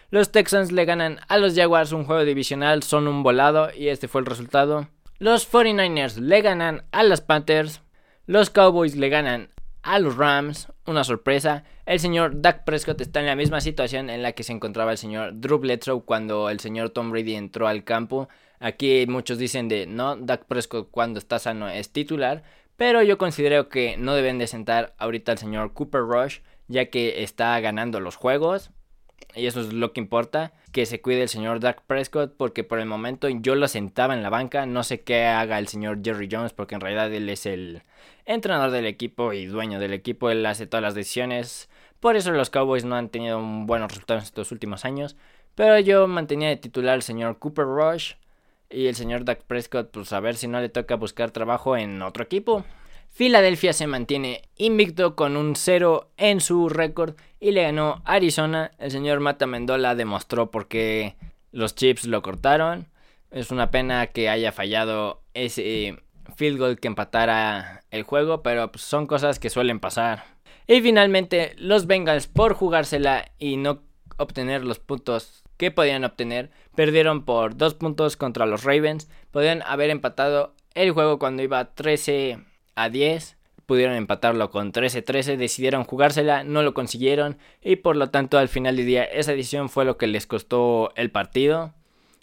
Los 0.09 0.33
Texans 0.33 0.73
le 0.73 0.83
ganan 0.83 1.21
a 1.29 1.38
los 1.38 1.55
Jaguars 1.55 1.94
un 1.94 2.03
juego 2.03 2.25
divisional, 2.25 2.83
son 2.83 3.07
un 3.07 3.23
volado 3.23 3.69
y 3.73 3.88
este 3.88 4.09
fue 4.09 4.19
el 4.19 4.25
resultado. 4.25 4.88
Los 5.19 5.52
49ers 5.52 6.18
le 6.18 6.42
ganan 6.42 6.84
a 6.92 7.04
los 7.04 7.22
Panthers. 7.22 7.81
Los 8.28 8.52
Cowboys 8.52 8.96
le 8.96 9.10
ganan 9.10 9.50
a 9.81 9.98
los 9.98 10.16
Rams. 10.16 10.72
Una 10.86 11.04
sorpresa. 11.04 11.64
El 11.88 12.00
señor 12.00 12.40
Dak 12.40 12.66
Prescott 12.66 13.02
está 13.02 13.22
en 13.22 13.25
la 13.25 13.36
misma 13.36 13.60
situación 13.60 14.12
en 14.12 14.22
la 14.22 14.34
que 14.34 14.44
se 14.44 14.54
encontraba 14.54 14.92
el 14.92 15.00
señor 15.00 15.31
Drew 15.34 15.58
Bledsoe 15.58 16.04
cuando 16.04 16.52
el 16.52 16.60
señor 16.60 16.92
Tom 16.92 17.10
Brady 17.10 17.34
entró 17.34 17.68
al 17.68 17.84
campo. 17.84 18.30
Aquí 18.60 19.06
muchos 19.08 19.40
dicen 19.40 19.68
de 19.68 19.88
no, 19.88 20.18
Dak 20.18 20.46
Prescott 20.46 20.92
cuando 20.92 21.18
está 21.18 21.40
sano 21.40 21.68
es 21.68 21.92
titular. 21.92 22.44
Pero 22.75 23.02
yo 23.02 23.18
considero 23.18 23.69
que 23.69 23.98
no 23.98 24.14
deben 24.14 24.38
de 24.38 24.46
sentar 24.46 24.94
ahorita 25.00 25.31
al 25.31 25.40
señor 25.40 25.74
Cooper 25.74 26.02
Rush 26.02 26.42
ya 26.68 26.92
que 26.92 27.24
está 27.24 27.60
ganando 27.60 28.00
los 28.00 28.18
juegos 28.18 28.69
y 29.36 29.46
eso 29.46 29.62
es 29.62 29.74
lo 29.74 29.94
que 29.94 30.00
importa, 30.00 30.54
que 30.72 30.86
se 30.86 31.02
cuide 31.02 31.24
el 31.24 31.30
señor 31.30 31.60
Dak 31.60 31.81
Prescott, 31.84 32.36
porque 32.36 32.64
por 32.64 32.80
el 32.80 32.86
momento 32.86 33.30
yo 33.30 33.56
lo 33.56 33.68
sentaba 33.68 34.14
en 34.14 34.24
la 34.24 34.30
banca, 34.30 34.66
no 34.66 34.84
sé 34.84 35.02
qué 35.02 35.25
haga 35.25 35.60
el 35.60 35.68
señor 35.68 36.00
Jerry 36.04 36.28
Jones, 36.31 36.54
porque 36.54 36.75
en 36.75 36.81
realidad 36.81 37.14
él 37.14 37.30
es 37.30 37.46
el 37.46 37.84
entrenador 38.25 38.72
del 38.72 38.86
equipo 38.86 39.34
y 39.34 39.46
dueño 39.46 39.80
del 39.80 39.94
equipo, 39.94 40.30
él 40.30 40.46
hace 40.46 40.68
todas 40.68 40.81
las 40.81 40.96
decisiones, 40.96 41.69
por 42.00 42.16
eso 42.16 42.31
los 42.31 42.50
Cowboys 42.50 42.86
no 42.86 42.96
han 42.96 43.10
tenido 43.10 43.42
buenos 43.42 43.90
resultados 43.90 44.24
en 44.24 44.28
estos 44.28 44.52
últimos 44.52 44.86
años, 44.86 45.16
pero 45.56 45.80
yo 45.80 46.08
mantenía 46.08 46.50
de 46.50 46.58
titular 46.58 46.94
al 46.94 47.04
señor 47.04 47.40
Cooper 47.40 47.66
Rush 47.66 48.14
y 48.69 48.88
el 48.88 48.96
señor 48.96 49.25
Dak 49.25 49.44
Prescott, 49.44 49.92
pues 49.92 50.14
a 50.14 50.19
ver 50.19 50.36
si 50.36 50.48
no 50.48 50.60
le 50.60 50.69
toca 50.69 50.96
buscar 50.96 51.31
trabajo 51.31 51.78
en 51.78 52.02
otro 52.02 52.24
equipo. 52.24 52.66
Filadelfia 53.18 53.74
se 53.74 53.88
mantiene 53.88 54.44
invicto 54.58 55.16
con 55.16 55.38
un 55.38 55.56
0 55.56 56.12
en 56.18 56.40
su 56.40 56.69
récord 56.69 57.16
y 57.40 57.50
le 57.50 57.64
ganó 57.64 58.04
Arizona. 58.06 58.69
El 58.78 58.92
señor 58.92 59.21
Mata 59.21 59.47
Mendola 59.47 59.95
demostró 59.95 60.52
por 60.52 60.68
qué 60.68 61.16
los 61.52 61.74
Chips 61.74 62.06
lo 62.06 62.21
cortaron. 62.21 62.86
Es 63.31 63.50
una 63.50 63.71
pena 63.71 64.06
que 64.06 64.30
haya 64.30 64.52
fallado 64.52 65.24
ese 65.33 65.97
field 66.36 66.59
goal 66.59 66.80
que 66.80 66.90
empatara 66.90 67.81
el 67.90 68.04
juego, 68.04 68.44
pero 68.44 68.71
pues, 68.71 68.83
son 68.83 69.07
cosas 69.07 69.40
que 69.40 69.50
suelen 69.50 69.80
pasar. 69.80 70.24
Y 70.68 70.81
finalmente, 70.81 71.56
los 71.57 71.88
Bengals, 71.88 72.28
por 72.28 72.54
jugársela 72.54 73.31
y 73.40 73.57
no 73.57 73.81
obtener 74.18 74.64
los 74.64 74.78
puntos 74.78 75.44
que 75.57 75.71
podían 75.71 76.04
obtener, 76.04 76.52
perdieron 76.76 77.26
por 77.26 77.57
2 77.57 77.74
puntos 77.74 78.16
contra 78.16 78.45
los 78.45 78.64
Ravens. 78.64 79.09
Podían 79.31 79.64
haber 79.64 79.90
empatado 79.90 80.54
el 80.76 80.92
juego 80.92 81.18
cuando 81.18 81.42
iba 81.42 81.74
13 81.74 82.45
a 82.78 82.90
10. 82.90 83.36
Pudieron 83.66 83.98
empatarlo 83.98 84.50
con 84.50 84.72
13-13, 84.72 85.36
decidieron 85.36 85.84
jugársela, 85.84 86.46
no 86.46 86.64
lo 86.64 86.74
consiguieron 86.74 87.38
y 87.62 87.76
por 87.76 87.98
lo 87.98 88.10
tanto 88.12 88.38
al 88.38 88.48
final 88.48 88.78
del 88.78 88.86
día 88.86 89.04
esa 89.04 89.34
decisión 89.34 89.68
fue 89.68 89.84
lo 89.84 89.98
que 89.98 90.07
les 90.07 90.26
costó 90.26 90.94
el 90.96 91.12
partido. 91.12 91.74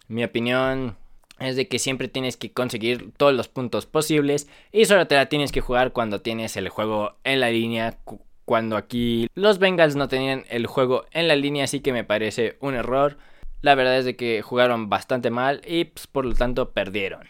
Mi 0.08 0.24
opinión 0.24 0.96
es 1.38 1.56
de 1.56 1.68
que 1.68 1.78
siempre 1.78 2.08
tienes 2.08 2.38
que 2.38 2.52
conseguir 2.52 3.12
todos 3.16 3.34
los 3.34 3.48
puntos 3.48 3.84
posibles 3.84 4.48
y 4.72 4.86
solo 4.86 5.06
te 5.06 5.16
la 5.16 5.28
tienes 5.28 5.52
que 5.52 5.60
jugar 5.60 5.92
cuando 5.92 6.22
tienes 6.22 6.56
el 6.56 6.70
juego 6.70 7.16
en 7.24 7.40
la 7.40 7.50
línea. 7.50 7.98
Cuando 8.46 8.76
aquí 8.76 9.28
los 9.34 9.58
Bengals 9.58 9.96
no 9.96 10.08
tenían 10.08 10.44
el 10.48 10.66
juego 10.66 11.04
en 11.12 11.28
la 11.28 11.36
línea, 11.36 11.64
así 11.64 11.80
que 11.80 11.92
me 11.92 12.04
parece 12.04 12.56
un 12.60 12.74
error. 12.74 13.18
La 13.62 13.74
verdad 13.74 13.98
es 13.98 14.04
de 14.04 14.16
que 14.16 14.42
jugaron 14.42 14.90
bastante 14.90 15.30
mal 15.30 15.62
y 15.66 15.84
pues, 15.84 16.06
por 16.06 16.24
lo 16.24 16.34
tanto 16.34 16.72
perdieron. 16.72 17.26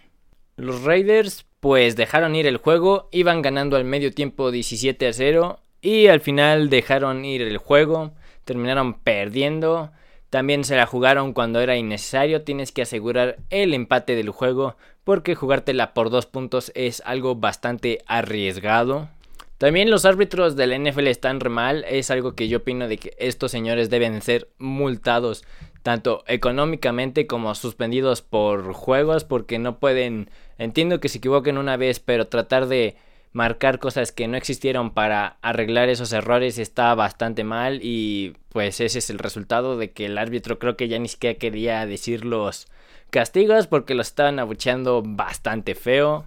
Los 0.57 0.83
Raiders 0.83 1.47
pues 1.65 1.97
dejaron 1.97 2.37
ir 2.37 2.47
el 2.47 2.59
juego, 2.59 3.09
iban 3.11 3.41
ganando 3.41 3.79
al 3.79 3.85
medio 3.85 4.13
tiempo 4.13 4.51
17 4.51 5.09
a 5.09 5.13
0 5.15 5.61
y 5.81 6.09
al 6.09 6.21
final 6.21 6.69
dejaron 6.69 7.25
ir 7.25 7.41
el 7.41 7.57
juego, 7.57 8.13
terminaron 8.45 8.93
perdiendo. 8.93 9.91
También 10.29 10.65
se 10.65 10.77
la 10.77 10.85
jugaron 10.85 11.33
cuando 11.33 11.61
era 11.61 11.79
innecesario, 11.79 12.43
tienes 12.43 12.71
que 12.71 12.83
asegurar 12.83 13.39
el 13.49 13.73
empate 13.73 14.15
del 14.15 14.29
juego 14.29 14.77
porque 15.05 15.35
jugártela 15.35 15.95
por 15.95 16.11
dos 16.11 16.27
puntos 16.27 16.71
es 16.75 17.03
algo 17.07 17.35
bastante 17.35 18.01
arriesgado. 18.07 19.09
También 19.57 19.91
los 19.91 20.05
árbitros 20.05 20.57
de 20.57 20.67
la 20.67 20.79
NFL 20.79 21.07
están 21.07 21.41
re 21.41 21.49
mal, 21.49 21.87
es 21.89 22.11
algo 22.11 22.35
que 22.35 22.49
yo 22.49 22.59
opino 22.59 22.89
de 22.89 22.99
que 22.99 23.15
estos 23.19 23.51
señores 23.51 23.89
deben 23.89 24.21
ser 24.21 24.51
multados 24.59 25.45
tanto 25.85 26.25
económicamente 26.27 27.27
como 27.27 27.55
suspendidos 27.55 28.23
por 28.23 28.73
juegos 28.73 29.25
porque 29.25 29.59
no 29.59 29.79
pueden, 29.79 30.31
entiendo 30.59 31.01
que 31.01 31.09
se 31.09 31.19
equivoquen 31.19 31.59
una 31.59 31.77
vez, 31.77 32.01
pero 32.01 32.29
tratar 32.29 32.67
de 32.67 32.97
marcar 33.35 33.81
cosas 33.81 34.13
que 34.13 34.29
no 34.29 34.37
existieron 34.37 34.93
para 34.93 35.39
arreglar 35.43 35.89
esos 35.89 36.13
errores 36.13 36.57
está 36.59 36.95
bastante 36.95 37.43
mal 37.43 37.81
y 37.83 38.37
pues 38.51 38.81
ese 38.81 38.99
es 38.99 39.11
el 39.11 39.19
resultado 39.19 39.77
de 39.77 39.91
que 39.91 40.07
el 40.07 40.19
árbitro 40.19 40.61
creo 40.61 40.77
que 40.77 40.87
ya 40.87 41.01
ni 41.01 41.09
siquiera 41.09 41.37
quería 41.37 41.85
decir 41.85 42.25
los 42.25 42.69
castigos 43.11 43.67
porque 43.67 43.95
los 43.95 44.07
estaban 44.07 44.39
abucheando 44.39 45.03
bastante 45.05 45.75
feo. 45.75 46.27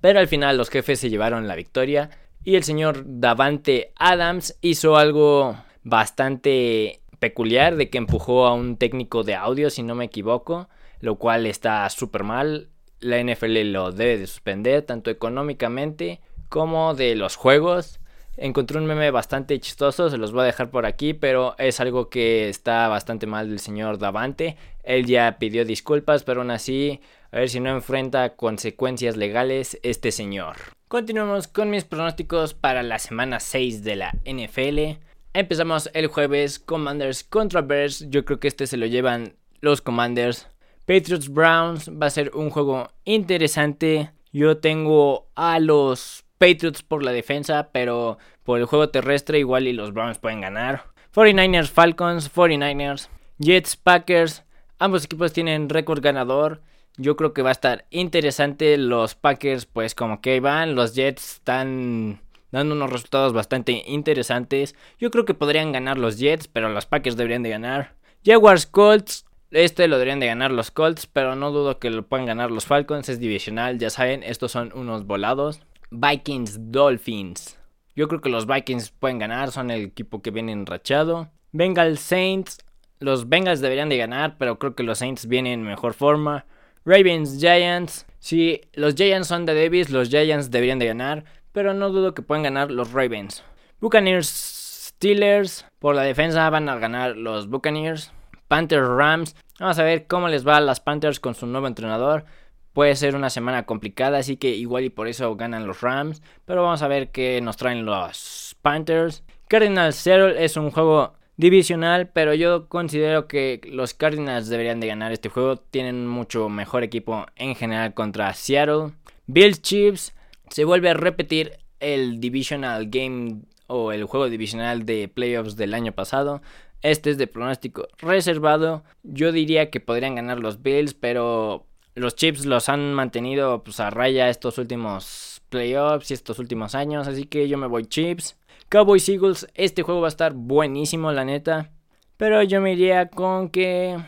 Pero 0.00 0.18
al 0.18 0.28
final 0.28 0.56
los 0.56 0.68
jefes 0.68 0.98
se 1.00 1.10
llevaron 1.10 1.46
la 1.46 1.54
victoria 1.54 2.10
y 2.44 2.56
el 2.56 2.64
señor 2.64 3.04
Davante 3.06 3.92
Adams 3.96 4.58
hizo 4.60 4.96
algo 4.96 5.56
bastante 5.84 7.00
peculiar 7.20 7.76
de 7.76 7.88
que 7.88 7.98
empujó 7.98 8.46
a 8.46 8.54
un 8.54 8.76
técnico 8.76 9.22
de 9.22 9.36
audio 9.36 9.70
si 9.70 9.82
no 9.82 9.94
me 9.94 10.06
equivoco, 10.06 10.68
lo 11.00 11.16
cual 11.16 11.46
está 11.46 11.88
súper 11.88 12.24
mal. 12.24 12.68
La 13.00 13.22
NFL 13.22 13.72
lo 13.72 13.92
debe 13.92 14.18
de 14.18 14.26
suspender 14.26 14.82
tanto 14.82 15.10
económicamente 15.10 16.20
como 16.48 16.94
de 16.94 17.14
los 17.14 17.36
juegos. 17.36 18.00
Encontré 18.36 18.78
un 18.78 18.86
meme 18.86 19.10
bastante 19.10 19.58
chistoso, 19.58 20.10
se 20.10 20.16
los 20.16 20.32
voy 20.32 20.42
a 20.42 20.46
dejar 20.46 20.70
por 20.70 20.86
aquí, 20.86 21.12
pero 21.12 21.56
es 21.58 21.80
algo 21.80 22.08
que 22.08 22.48
está 22.48 22.86
bastante 22.86 23.26
mal 23.26 23.48
del 23.48 23.58
señor 23.58 23.98
Davante. 23.98 24.56
Él 24.84 25.06
ya 25.06 25.38
pidió 25.38 25.64
disculpas, 25.64 26.22
pero 26.22 26.40
aún 26.40 26.52
así, 26.52 27.00
a 27.32 27.38
ver 27.38 27.48
si 27.48 27.58
no 27.58 27.70
enfrenta 27.70 28.36
consecuencias 28.36 29.16
legales 29.16 29.78
este 29.82 30.12
señor. 30.12 30.56
Continuamos 30.86 31.48
con 31.48 31.68
mis 31.68 31.84
pronósticos 31.84 32.54
para 32.54 32.82
la 32.82 32.98
semana 32.98 33.40
6 33.40 33.82
de 33.82 33.96
la 33.96 34.12
NFL. 34.24 35.00
Empezamos 35.34 35.90
el 35.92 36.06
jueves, 36.06 36.58
Commanders 36.58 37.24
contra 37.24 37.60
Bears. 37.60 38.06
Yo 38.08 38.24
creo 38.24 38.40
que 38.40 38.48
este 38.48 38.66
se 38.66 38.76
lo 38.76 38.86
llevan 38.86 39.34
los 39.60 39.82
Commanders. 39.82 40.48
Patriots 40.88 41.28
Browns 41.28 41.90
va 41.90 42.06
a 42.06 42.10
ser 42.10 42.30
un 42.34 42.48
juego 42.48 42.88
interesante. 43.04 44.10
Yo 44.32 44.56
tengo 44.56 45.28
a 45.34 45.60
los 45.60 46.24
Patriots 46.38 46.82
por 46.82 47.04
la 47.04 47.12
defensa, 47.12 47.68
pero 47.72 48.16
por 48.42 48.58
el 48.58 48.64
juego 48.64 48.88
terrestre 48.88 49.38
igual 49.38 49.66
y 49.66 49.74
los 49.74 49.92
Browns 49.92 50.18
pueden 50.18 50.40
ganar. 50.40 50.84
49ers 51.14 51.68
Falcons, 51.68 52.32
49ers, 52.34 53.10
Jets 53.38 53.76
Packers, 53.76 54.44
ambos 54.78 55.04
equipos 55.04 55.34
tienen 55.34 55.68
récord 55.68 56.00
ganador. 56.00 56.62
Yo 56.96 57.16
creo 57.16 57.34
que 57.34 57.42
va 57.42 57.50
a 57.50 57.52
estar 57.52 57.84
interesante. 57.90 58.78
Los 58.78 59.14
Packers 59.14 59.66
pues 59.66 59.94
como 59.94 60.22
que 60.22 60.40
van, 60.40 60.74
los 60.74 60.94
Jets 60.94 61.34
están 61.34 62.22
dando 62.50 62.74
unos 62.74 62.90
resultados 62.90 63.34
bastante 63.34 63.84
interesantes. 63.86 64.74
Yo 64.98 65.10
creo 65.10 65.26
que 65.26 65.34
podrían 65.34 65.70
ganar 65.70 65.98
los 65.98 66.18
Jets, 66.18 66.48
pero 66.48 66.70
los 66.70 66.86
Packers 66.86 67.18
deberían 67.18 67.42
de 67.42 67.50
ganar. 67.50 67.94
Jaguars 68.24 68.66
Colts, 68.66 69.26
este 69.50 69.88
lo 69.88 69.96
deberían 69.96 70.20
de 70.20 70.26
ganar 70.26 70.50
los 70.50 70.70
Colts, 70.70 71.06
pero 71.06 71.34
no 71.36 71.50
dudo 71.50 71.78
que 71.78 71.90
lo 71.90 72.06
puedan 72.06 72.26
ganar 72.26 72.50
los 72.50 72.66
Falcons, 72.66 73.08
es 73.08 73.18
divisional, 73.18 73.78
ya 73.78 73.90
saben, 73.90 74.22
estos 74.22 74.52
son 74.52 74.72
unos 74.74 75.06
volados. 75.06 75.60
Vikings 75.90 76.70
Dolphins. 76.70 77.58
Yo 77.96 78.08
creo 78.08 78.20
que 78.20 78.28
los 78.28 78.46
Vikings 78.46 78.90
pueden 78.90 79.18
ganar, 79.18 79.50
son 79.50 79.70
el 79.70 79.84
equipo 79.84 80.22
que 80.22 80.30
viene 80.30 80.52
enrachado. 80.52 81.30
Bengals 81.52 82.00
Saints. 82.00 82.58
Los 83.00 83.28
Bengals 83.28 83.60
deberían 83.60 83.88
de 83.88 83.96
ganar, 83.96 84.36
pero 84.38 84.58
creo 84.58 84.74
que 84.74 84.82
los 84.82 84.98
Saints 84.98 85.26
vienen 85.26 85.60
en 85.60 85.62
mejor 85.62 85.94
forma. 85.94 86.46
Ravens 86.84 87.38
Giants. 87.40 88.06
Si 88.18 88.60
los 88.74 88.94
Giants 88.94 89.28
son 89.28 89.46
de 89.46 89.54
Davis, 89.54 89.90
los 89.90 90.10
Giants 90.10 90.50
deberían 90.50 90.78
de 90.78 90.86
ganar, 90.86 91.24
pero 91.52 91.74
no 91.74 91.90
dudo 91.90 92.14
que 92.14 92.22
puedan 92.22 92.42
ganar 92.42 92.70
los 92.70 92.92
Ravens. 92.92 93.42
Buccaneers 93.80 94.28
Steelers. 94.28 95.64
Por 95.78 95.94
la 95.94 96.02
defensa 96.02 96.48
van 96.50 96.68
a 96.68 96.78
ganar 96.78 97.16
los 97.16 97.48
Buccaneers. 97.48 98.12
Panthers 98.48 98.88
Rams. 98.88 99.36
Vamos 99.60 99.78
a 99.78 99.84
ver 99.84 100.06
cómo 100.06 100.28
les 100.28 100.46
va 100.46 100.56
a 100.56 100.60
las 100.60 100.80
Panthers 100.80 101.20
con 101.20 101.34
su 101.34 101.46
nuevo 101.46 101.66
entrenador. 101.66 102.24
Puede 102.72 102.96
ser 102.96 103.14
una 103.14 103.30
semana 103.30 103.66
complicada, 103.66 104.18
así 104.18 104.36
que 104.36 104.50
igual 104.50 104.84
y 104.84 104.90
por 104.90 105.08
eso 105.08 105.34
ganan 105.36 105.66
los 105.66 105.80
Rams. 105.80 106.22
Pero 106.44 106.62
vamos 106.62 106.82
a 106.82 106.88
ver 106.88 107.10
qué 107.10 107.40
nos 107.40 107.56
traen 107.56 107.84
los 107.84 108.56
Panthers. 108.62 109.22
Cardinals 109.48 109.96
Seattle 109.96 110.44
es 110.44 110.56
un 110.56 110.70
juego 110.70 111.14
divisional, 111.36 112.08
pero 112.08 112.34
yo 112.34 112.68
considero 112.68 113.26
que 113.28 113.60
los 113.70 113.94
Cardinals 113.94 114.48
deberían 114.48 114.80
de 114.80 114.88
ganar 114.88 115.12
este 115.12 115.28
juego. 115.28 115.56
Tienen 115.56 116.06
mucho 116.06 116.48
mejor 116.48 116.82
equipo 116.82 117.26
en 117.36 117.54
general 117.54 117.94
contra 117.94 118.34
Seattle. 118.34 118.92
Bills 119.26 119.62
Chiefs 119.62 120.14
se 120.50 120.64
vuelve 120.64 120.90
a 120.90 120.94
repetir 120.94 121.52
el 121.80 122.20
divisional 122.20 122.88
game 122.88 123.42
o 123.66 123.92
el 123.92 124.04
juego 124.04 124.28
divisional 124.28 124.84
de 124.84 125.08
playoffs 125.08 125.56
del 125.56 125.74
año 125.74 125.92
pasado. 125.92 126.42
Este 126.82 127.10
es 127.10 127.18
de 127.18 127.26
pronóstico 127.26 127.88
reservado. 127.98 128.84
Yo 129.02 129.32
diría 129.32 129.70
que 129.70 129.80
podrían 129.80 130.14
ganar 130.14 130.38
los 130.38 130.62
Bills, 130.62 130.94
pero 130.94 131.66
los 131.94 132.14
Chips 132.14 132.46
los 132.46 132.68
han 132.68 132.94
mantenido 132.94 133.62
pues, 133.64 133.80
a 133.80 133.90
raya 133.90 134.28
estos 134.28 134.58
últimos 134.58 135.42
playoffs 135.48 136.10
y 136.10 136.14
estos 136.14 136.38
últimos 136.38 136.74
años. 136.74 137.08
Así 137.08 137.24
que 137.24 137.48
yo 137.48 137.58
me 137.58 137.66
voy 137.66 137.86
Chips. 137.86 138.36
Cowboys 138.68 139.08
Eagles, 139.08 139.48
este 139.54 139.82
juego 139.82 140.02
va 140.02 140.08
a 140.08 140.10
estar 140.10 140.34
buenísimo, 140.34 141.10
la 141.10 141.24
neta. 141.24 141.70
Pero 142.16 142.42
yo 142.42 142.60
me 142.60 142.72
iría 142.72 143.08
con 143.08 143.48
que 143.48 143.98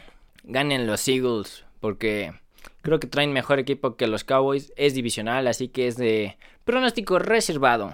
ganen 0.44 0.86
los 0.86 1.08
Eagles. 1.08 1.64
Porque 1.80 2.32
creo 2.82 3.00
que 3.00 3.06
traen 3.06 3.32
mejor 3.32 3.58
equipo 3.58 3.96
que 3.96 4.06
los 4.06 4.24
Cowboys. 4.24 4.72
Es 4.76 4.94
divisional, 4.94 5.46
así 5.46 5.68
que 5.68 5.88
es 5.88 5.96
de 5.96 6.36
pronóstico 6.64 7.18
reservado. 7.18 7.92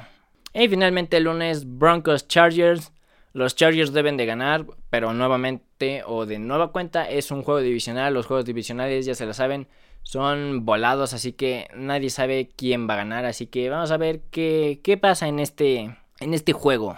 Y 0.53 0.69
finalmente 0.69 1.19
el 1.19 1.25
lunes, 1.25 1.65
Broncos 1.79 2.29
Chargers. 2.29 2.93
Los 3.37 3.55
Chargers 3.55 3.93
deben 3.93 4.17
de 4.17 4.25
ganar, 4.25 4.65
pero 4.89 5.13
nuevamente 5.13 6.03
o 6.07 6.25
de 6.25 6.39
nueva 6.39 6.73
cuenta 6.73 7.05
es 7.05 7.31
un 7.31 7.43
juego 7.43 7.61
divisional. 7.61 8.15
Los 8.15 8.25
juegos 8.25 8.47
divisionales 8.47 9.05
ya 9.05 9.15
se 9.15 9.27
lo 9.27 9.35
saben, 9.35 9.69
son 10.03 10.65
volados, 10.65 11.13
así 11.13 11.35
que 11.35 11.69
nadie 11.75 12.09
sabe 12.09 12.49
quién 12.57 12.89
va 12.89 12.95
a 12.95 12.97
ganar. 12.97 13.27
Así 13.27 13.47
que 13.47 13.69
vamos 13.69 13.91
a 13.91 13.99
ver 13.99 14.23
qué, 14.31 14.81
qué 14.83 14.97
pasa 14.97 15.29
en 15.29 15.39
este, 15.39 15.95
en 16.19 16.33
este 16.33 16.55
juego. 16.55 16.97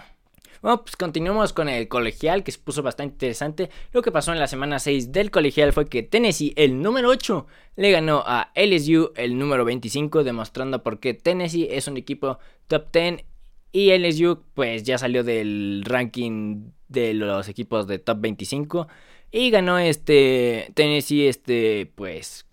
Bueno, 0.61 0.81
pues 0.81 0.95
continuamos 0.95 1.51
con 1.51 1.67
el 1.67 1.89
colegial 1.89 2.45
que 2.45 2.53
se 2.53 2.59
puso 2.59 2.83
bastante 2.83 3.15
interesante. 3.15 3.69
Lo 3.91 4.01
que 4.01 4.13
pasó 4.13 4.31
en 4.31 4.39
la 4.39 4.47
semana 4.47 4.79
6 4.79 5.11
del 5.11 5.31
colegial 5.31 5.73
fue 5.73 5.89
que 5.89 6.03
Tennessee, 6.03 6.53
el 6.55 6.81
número 6.81 7.09
8, 7.09 7.47
le 7.75 7.91
ganó 7.91 8.23
a 8.25 8.53
LSU, 8.55 9.11
el 9.17 9.37
número 9.37 9.65
25, 9.65 10.23
demostrando 10.23 10.83
por 10.83 11.01
qué 11.01 11.13
Tennessee 11.13 11.67
es 11.69 11.89
un 11.89 11.97
equipo 11.97 12.39
top 12.69 12.93
10 12.93 13.25
y 13.71 13.91
LSU 13.97 14.43
pues 14.53 14.83
ya 14.83 14.97
salió 14.97 15.23
del 15.23 15.83
ranking 15.85 16.71
de 16.87 17.13
los 17.13 17.47
equipos 17.47 17.87
de 17.87 17.99
top 17.99 18.19
25 18.21 18.87
y 19.31 19.51
ganó 19.51 19.77
este 19.77 20.71
Tennessee 20.73 21.27
este 21.27 21.91
pues 21.95 22.45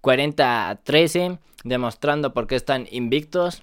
40 0.00 0.70
a 0.70 0.76
13 0.82 1.38
demostrando 1.64 2.32
por 2.32 2.46
qué 2.46 2.56
están 2.56 2.86
invictos. 2.90 3.62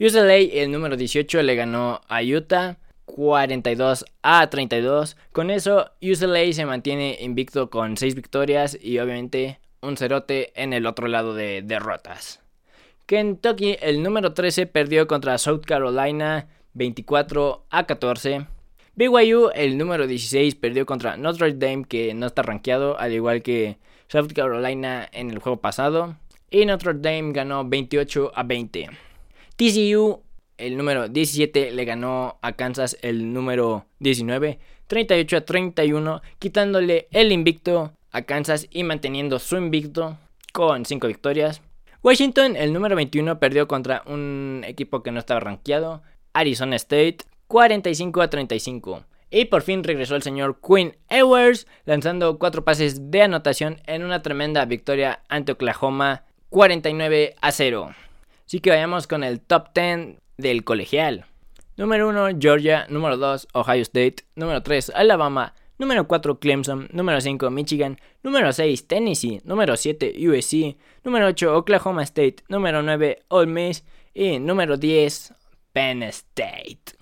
UCLA 0.00 0.36
el 0.36 0.72
número 0.72 0.96
18 0.96 1.42
le 1.42 1.54
ganó 1.54 2.00
a 2.08 2.22
Utah 2.22 2.78
42 3.04 4.04
a 4.22 4.48
32. 4.48 5.16
Con 5.32 5.50
eso 5.50 5.90
UCLA 6.00 6.52
se 6.52 6.66
mantiene 6.66 7.18
invicto 7.20 7.70
con 7.70 7.96
6 7.96 8.14
victorias 8.14 8.78
y 8.80 8.98
obviamente 8.98 9.60
un 9.82 9.96
cerote 9.96 10.52
en 10.60 10.72
el 10.72 10.86
otro 10.86 11.08
lado 11.08 11.34
de 11.34 11.62
derrotas. 11.62 12.43
Kentucky, 13.06 13.76
el 13.82 14.02
número 14.02 14.32
13, 14.32 14.66
perdió 14.66 15.06
contra 15.06 15.36
South 15.36 15.60
Carolina 15.66 16.48
24 16.72 17.66
a 17.68 17.86
14. 17.86 18.46
BYU, 18.96 19.50
el 19.54 19.76
número 19.76 20.06
16, 20.06 20.54
perdió 20.54 20.86
contra 20.86 21.18
Notre 21.18 21.52
Dame, 21.52 21.84
que 21.84 22.14
no 22.14 22.26
está 22.26 22.40
rankeado, 22.40 22.98
al 22.98 23.12
igual 23.12 23.42
que 23.42 23.76
South 24.08 24.32
Carolina 24.34 25.06
en 25.12 25.30
el 25.30 25.38
juego 25.38 25.60
pasado. 25.60 26.16
Y 26.50 26.64
Notre 26.64 26.94
Dame 26.94 27.32
ganó 27.32 27.68
28 27.68 28.32
a 28.34 28.42
20. 28.42 28.88
TCU, 29.56 30.22
el 30.56 30.76
número 30.78 31.08
17, 31.08 31.72
le 31.72 31.84
ganó 31.84 32.38
a 32.40 32.52
Kansas 32.52 32.96
el 33.02 33.34
número 33.34 33.84
19, 33.98 34.58
38 34.86 35.36
a 35.36 35.40
31, 35.42 36.22
quitándole 36.38 37.08
el 37.10 37.32
invicto 37.32 37.92
a 38.12 38.22
Kansas 38.22 38.66
y 38.70 38.82
manteniendo 38.82 39.38
su 39.40 39.58
invicto 39.58 40.16
con 40.54 40.86
5 40.86 41.06
victorias. 41.06 41.60
Washington, 42.04 42.54
el 42.56 42.74
número 42.74 42.96
21, 42.96 43.40
perdió 43.40 43.66
contra 43.66 44.02
un 44.04 44.60
equipo 44.66 45.02
que 45.02 45.10
no 45.10 45.18
estaba 45.18 45.40
rankeado, 45.40 46.02
Arizona 46.34 46.76
State, 46.76 47.16
45 47.46 48.20
a 48.20 48.28
35. 48.28 49.04
Y 49.30 49.46
por 49.46 49.62
fin 49.62 49.82
regresó 49.82 50.14
el 50.14 50.22
señor 50.22 50.60
Quinn 50.60 50.98
Ewers, 51.08 51.66
lanzando 51.86 52.38
cuatro 52.38 52.62
pases 52.62 53.10
de 53.10 53.22
anotación 53.22 53.80
en 53.86 54.04
una 54.04 54.20
tremenda 54.20 54.66
victoria 54.66 55.22
ante 55.30 55.52
Oklahoma, 55.52 56.24
49 56.50 57.36
a 57.40 57.52
0. 57.52 57.94
Así 58.46 58.60
que 58.60 58.68
vayamos 58.68 59.06
con 59.06 59.24
el 59.24 59.40
top 59.40 59.68
10 59.74 60.18
del 60.36 60.62
colegial. 60.62 61.24
Número 61.78 62.06
1, 62.10 62.38
Georgia. 62.38 62.84
Número 62.90 63.16
2, 63.16 63.48
Ohio 63.54 63.80
State. 63.80 64.16
Número 64.36 64.62
3, 64.62 64.92
Alabama. 64.94 65.54
Número 65.78 66.06
4, 66.06 66.38
Clemson. 66.38 66.88
Número 66.92 67.20
5, 67.20 67.50
Michigan. 67.50 67.98
Número 68.22 68.52
6, 68.52 68.86
Tennessee. 68.86 69.40
Número 69.44 69.76
7, 69.76 70.14
USC. 70.28 70.76
Número 71.02 71.26
8, 71.26 71.56
Oklahoma 71.56 72.02
State. 72.04 72.36
Número 72.48 72.82
9, 72.82 73.24
Ole 73.28 73.46
Miss. 73.46 73.84
Y 74.14 74.38
número 74.38 74.76
10, 74.76 75.34
Penn 75.72 76.04
State. 76.04 76.96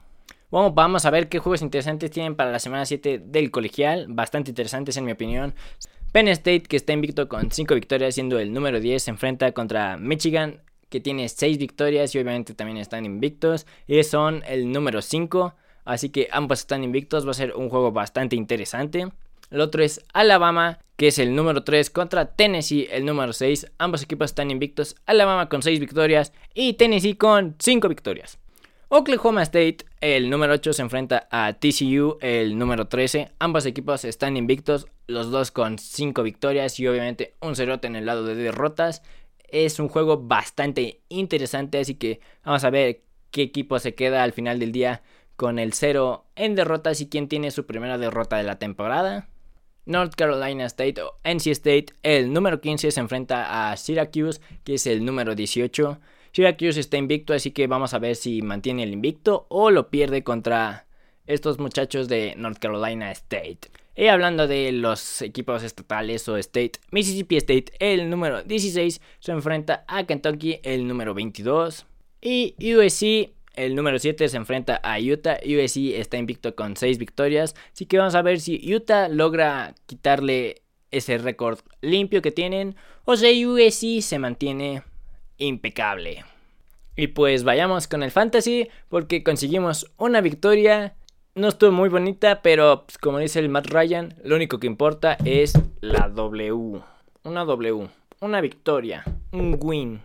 Bueno, 0.51 0.73
vamos 0.73 1.07
a 1.07 1.11
ver 1.11 1.29
qué 1.29 1.39
juegos 1.39 1.63
interesantes 1.63 2.11
tienen 2.11 2.37
para 2.37 2.51
la 2.51 2.59
semana 2.59 2.87
7 2.87 3.23
del 3.25 3.51
colegial. 3.51 4.07
Bastante 4.09 4.51
interesantes 4.51 4.97
en 4.97 5.05
mi 5.05 5.13
opinión. 5.13 5.55
Penn 6.13 6.29
State, 6.29 6.63
que 6.63 6.77
está 6.77 6.93
invicto 6.93 7.29
con 7.29 7.51
5 7.51 7.75
victorias, 7.75 8.15
siendo 8.15 8.39
el 8.39 8.53
número 8.53 8.81
10, 8.81 9.03
se 9.03 9.11
enfrenta 9.11 9.53
contra 9.53 9.97
Michigan, 9.97 10.63
que 10.91 11.01
tiene 11.01 11.29
6 11.29 11.57
victorias 11.57 12.15
y 12.15 12.19
obviamente 12.19 12.53
también 12.53 12.77
están 12.77 13.07
invictos. 13.07 13.67
Y 13.87 14.03
son 14.03 14.43
el 14.47 14.71
número 14.73 15.01
5. 15.01 15.55
Así 15.85 16.11
que 16.11 16.29
ambos 16.31 16.61
están 16.61 16.85
invictos. 16.85 17.27
Va 17.27 17.33
a 17.33 17.35
ser 17.35 17.55
un 17.55 17.69
juego 17.69 17.93
bastante 17.93 18.37
interesante. 18.37 19.09
El 19.51 19.61
otro 19.61 19.83
es 19.83 20.03
Alabama, 20.15 20.79
que 20.97 21.09
es 21.09 21.19
el 21.19 21.35
número 21.35 21.63
3 21.63 21.91
contra 21.91 22.35
Tennessee, 22.35 22.89
el 22.91 23.05
número 23.05 23.33
6. 23.33 23.73
Ambos 23.79 24.03
equipos 24.03 24.31
están 24.31 24.51
invictos. 24.51 24.97
Alabama 25.05 25.49
con 25.49 25.63
6 25.63 25.79
victorias 25.79 26.33
y 26.55 26.75
Tennessee 26.75 27.17
con 27.17 27.57
5 27.59 27.89
victorias. 27.89 28.39
Oklahoma 28.95 29.43
State, 29.43 29.79
el 30.03 30.29
número 30.29 30.53
8, 30.53 30.75
se 30.75 30.83
enfrenta 30.83 31.27
a 31.31 31.55
TCU, 31.55 32.19
el 32.21 32.59
número 32.59 32.89
13. 32.89 33.31
Ambos 33.39 33.65
equipos 33.65 34.05
están 34.05 34.37
invictos, 34.37 34.87
los 35.07 35.31
dos 35.31 35.51
con 35.51 35.79
5 35.79 36.23
victorias 36.23 36.79
y 36.79 36.87
obviamente 36.87 37.35
un 37.41 37.57
cerote 37.57 37.87
en 37.87 37.97
el 37.97 38.05
lado 38.05 38.27
de 38.27 38.35
derrotas. 38.35 39.03
Es 39.49 39.79
un 39.81 39.89
juego 39.89 40.19
bastante 40.19 41.01
interesante, 41.09 41.79
así 41.79 41.95
que 41.95 42.21
vamos 42.45 42.65
a 42.65 42.71
ver 42.71 43.01
qué 43.31 43.41
equipo 43.41 43.79
se 43.79 43.95
queda 43.95 44.23
al 44.23 44.33
final 44.33 44.59
del 44.59 44.73
día 44.73 45.03
con 45.43 45.59
el 45.59 45.73
0 45.73 46.25
en 46.37 46.55
derrotas 46.55 47.01
y 47.01 47.09
quién 47.09 47.27
tiene 47.27 47.51
su 47.51 47.67
primera 47.67 47.99
derrota 47.99 48.37
de 48.37 48.45
la 48.45 48.61
temporada. 48.61 49.29
North 49.87 50.15
Carolina 50.15 50.67
State 50.67 51.03
o 51.03 51.17
NC 51.25 51.49
State, 51.49 51.87
el 52.05 52.33
número 52.33 52.61
15 52.61 52.93
se 52.93 53.01
enfrenta 53.01 53.73
a 53.73 53.77
Syracuse, 53.77 54.41
que 54.63 54.75
es 54.75 54.87
el 54.87 55.05
número 55.05 55.35
18. 55.35 55.99
Syracuse 56.31 56.79
está 56.79 56.97
invicto, 56.97 57.35
así 57.35 57.51
que 57.51 57.67
vamos 57.67 57.93
a 57.93 57.99
ver 57.99 58.15
si 58.15 58.41
mantiene 58.41 58.85
el 58.85 58.93
invicto 58.93 59.47
o 59.49 59.73
lo 59.73 59.91
pierde 59.91 60.23
contra 60.23 60.87
estos 61.27 61.59
muchachos 61.59 62.07
de 62.07 62.35
North 62.37 62.59
Carolina 62.61 63.11
State. 63.11 63.63
Y 63.97 64.07
hablando 64.07 64.47
de 64.47 64.71
los 64.71 65.23
equipos 65.23 65.65
estatales 65.65 66.29
o 66.29 66.37
state, 66.37 66.79
Mississippi 66.93 67.37
State, 67.39 67.73
el 67.81 68.09
número 68.09 68.45
16, 68.45 69.01
se 69.19 69.33
enfrenta 69.33 69.85
a 69.89 70.05
Kentucky, 70.05 70.61
el 70.63 70.87
número 70.87 71.15
22. 71.15 71.85
Y 72.21 72.55
USC, 72.61 73.33
el 73.55 73.75
número 73.75 73.99
7, 73.99 74.29
se 74.29 74.37
enfrenta 74.37 74.77
a 74.77 74.99
Utah. 74.99 75.39
USC 75.45 75.95
está 75.95 76.17
invicto 76.17 76.55
con 76.55 76.77
6 76.77 76.99
victorias. 76.99 77.55
Así 77.73 77.87
que 77.87 77.99
vamos 77.99 78.15
a 78.15 78.23
ver 78.23 78.41
si 78.41 78.75
Utah 78.75 79.09
logra 79.09 79.75
quitarle 79.87 80.63
ese 80.91 81.19
récord 81.19 81.59
limpio 81.81 82.23
que 82.23 82.31
tienen. 82.31 82.77
O 83.05 83.17
si 83.17 83.47
USC 83.47 84.01
se 84.01 84.19
mantiene 84.19 84.83
impecable. 85.39 86.25
Y 86.97 87.09
pues 87.09 87.43
vayamos 87.45 87.89
con 87.89 88.03
el 88.03 88.11
fantasy 88.11 88.69
porque 88.89 89.23
conseguimos 89.23 89.91
una 89.97 90.21
victoria. 90.21 90.95
No 91.35 91.49
estuvo 91.49 91.73
muy 91.73 91.89
bonita, 91.89 92.43
pero 92.43 92.85
pues, 92.87 92.99
como 92.99 93.19
dice 93.19 93.39
el 93.39 93.49
Matt 93.49 93.69
Ryan, 93.69 94.15
lo 94.23 94.37
único 94.37 94.59
que 94.59 94.67
importa 94.67 95.17
es 95.25 95.55
la 95.81 96.09
W. 96.11 96.83
Una 97.25 97.45
W, 97.45 97.89
una 98.21 98.41
victoria, 98.41 99.05
un 99.31 99.59
win. 99.61 100.03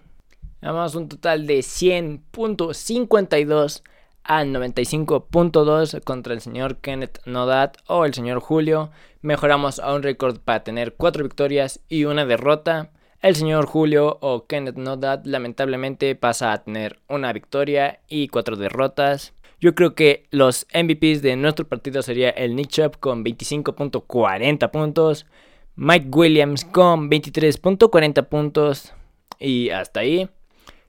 Vamos 0.61 0.95
un 0.95 1.07
total 1.07 1.45
de 1.45 1.59
100.52 1.59 3.83
a 4.23 4.43
95.2 4.43 6.03
contra 6.03 6.33
el 6.33 6.41
señor 6.41 6.77
Kenneth 6.77 7.19
Nodat 7.25 7.77
o 7.87 8.05
el 8.05 8.13
señor 8.13 8.39
Julio. 8.39 8.91
Mejoramos 9.21 9.79
a 9.79 9.93
un 9.93 10.03
récord 10.03 10.39
para 10.39 10.63
tener 10.63 10.95
4 10.95 11.23
victorias 11.23 11.81
y 11.87 12.05
una 12.05 12.25
derrota. 12.25 12.91
El 13.21 13.35
señor 13.35 13.65
Julio 13.65 14.17
o 14.21 14.45
Kenneth 14.47 14.77
Nodat 14.77 15.25
lamentablemente 15.25 16.15
pasa 16.15 16.51
a 16.51 16.63
tener 16.63 16.99
una 17.07 17.33
victoria 17.33 17.99
y 18.07 18.27
cuatro 18.27 18.55
derrotas. 18.55 19.33
Yo 19.59 19.73
creo 19.73 19.95
que 19.95 20.27
los 20.29 20.67
MVPs 20.73 21.23
de 21.23 21.35
nuestro 21.35 21.67
partido 21.67 22.03
sería 22.03 22.29
el 22.29 22.55
Nick 22.55 22.69
Chubb 22.69 22.99
con 22.99 23.25
25.40 23.25 24.69
puntos, 24.69 25.25
Mike 25.75 26.09
Williams 26.11 26.63
con 26.65 27.09
23.40 27.09 28.27
puntos 28.27 28.93
y 29.39 29.71
hasta 29.71 30.01
ahí. 30.01 30.29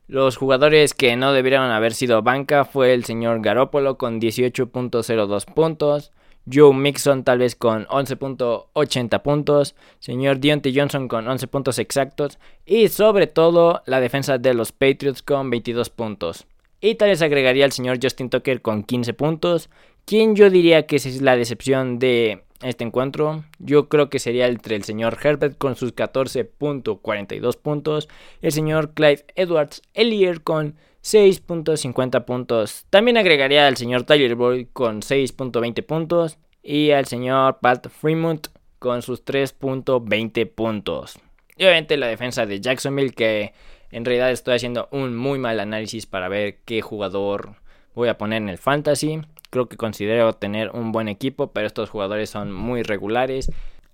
Los 0.08 0.38
jugadores 0.38 0.94
que 0.94 1.16
no 1.16 1.34
debieron 1.34 1.70
haber 1.70 1.92
sido 1.92 2.22
banca 2.22 2.64
fue 2.64 2.94
el 2.94 3.04
señor 3.04 3.42
Garoppolo 3.42 3.98
con 3.98 4.22
18.02 4.22 5.44
puntos, 5.44 6.12
Joe 6.50 6.72
Mixon 6.72 7.24
tal 7.24 7.40
vez 7.40 7.54
con 7.54 7.84
11.80 7.88 9.20
puntos, 9.20 9.74
señor 9.98 10.38
Deontay 10.38 10.74
Johnson 10.74 11.08
con 11.08 11.28
11 11.28 11.46
puntos 11.48 11.78
exactos 11.78 12.38
y 12.64 12.88
sobre 12.88 13.26
todo 13.26 13.82
la 13.84 14.00
defensa 14.00 14.38
de 14.38 14.54
los 14.54 14.72
Patriots 14.72 15.20
con 15.20 15.50
22 15.50 15.90
puntos. 15.90 16.46
Y 16.80 16.94
tal 16.94 17.10
vez 17.10 17.20
agregaría 17.20 17.66
al 17.66 17.72
señor 17.72 17.98
Justin 18.02 18.30
Tucker 18.30 18.62
con 18.62 18.84
15 18.84 19.12
puntos, 19.12 19.68
quien 20.06 20.36
yo 20.36 20.48
diría 20.48 20.86
que 20.86 20.96
es 20.96 21.20
la 21.20 21.36
decepción 21.36 21.98
de 21.98 22.44
este 22.62 22.84
encuentro. 22.84 23.44
Yo 23.58 23.88
creo 23.88 24.10
que 24.10 24.18
sería 24.18 24.46
entre 24.46 24.76
el 24.76 24.84
señor 24.84 25.18
Herbert 25.22 25.58
con 25.58 25.76
sus 25.76 25.94
14.42 25.94 27.56
puntos, 27.56 28.08
el 28.42 28.52
señor 28.52 28.94
Clyde 28.94 29.24
Edwards 29.36 29.82
Ellier 29.94 30.42
con 30.42 30.76
6.50 31.02 32.24
puntos. 32.24 32.86
También 32.90 33.16
agregaría 33.16 33.66
al 33.66 33.76
señor 33.76 34.04
Tyler 34.04 34.34
Boyd 34.34 34.68
con 34.72 35.00
6.20 35.00 35.84
puntos 35.84 36.38
y 36.62 36.90
al 36.90 37.06
señor 37.06 37.58
Pat 37.60 37.88
Fremont 37.88 38.48
con 38.78 39.02
sus 39.02 39.24
3.20 39.24 40.50
puntos. 40.50 41.18
Y 41.56 41.64
obviamente 41.64 41.96
la 41.96 42.06
defensa 42.06 42.46
de 42.46 42.60
Jacksonville 42.60 43.12
que 43.12 43.52
en 43.90 44.04
realidad 44.04 44.30
estoy 44.30 44.54
haciendo 44.54 44.88
un 44.92 45.16
muy 45.16 45.38
mal 45.38 45.60
análisis 45.60 46.06
para 46.06 46.28
ver 46.28 46.58
qué 46.64 46.82
jugador 46.82 47.56
voy 47.98 48.08
a 48.08 48.16
poner 48.16 48.40
en 48.40 48.48
el 48.48 48.58
fantasy. 48.58 49.20
Creo 49.50 49.68
que 49.68 49.76
considero 49.76 50.32
tener 50.32 50.70
un 50.70 50.92
buen 50.92 51.08
equipo, 51.08 51.52
pero 51.52 51.66
estos 51.66 51.90
jugadores 51.90 52.30
son 52.30 52.52
muy 52.52 52.82
regulares. 52.82 53.50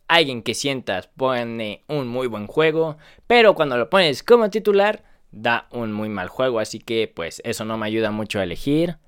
Alguien 0.06 0.42
que 0.42 0.54
sientas 0.54 1.08
pone 1.08 1.82
un 1.88 2.06
muy 2.06 2.26
buen 2.26 2.46
juego, 2.46 2.98
pero 3.26 3.54
cuando 3.54 3.76
lo 3.78 3.88
pones 3.90 4.22
como 4.22 4.50
titular 4.50 5.02
da 5.32 5.66
un 5.72 5.92
muy 5.92 6.08
mal 6.08 6.28
juego, 6.28 6.60
así 6.60 6.78
que 6.78 7.10
pues 7.12 7.40
eso 7.44 7.64
no 7.64 7.78
me 7.78 7.86
ayuda 7.86 8.10
mucho 8.10 8.38
a 8.38 8.44
elegir. 8.44 8.98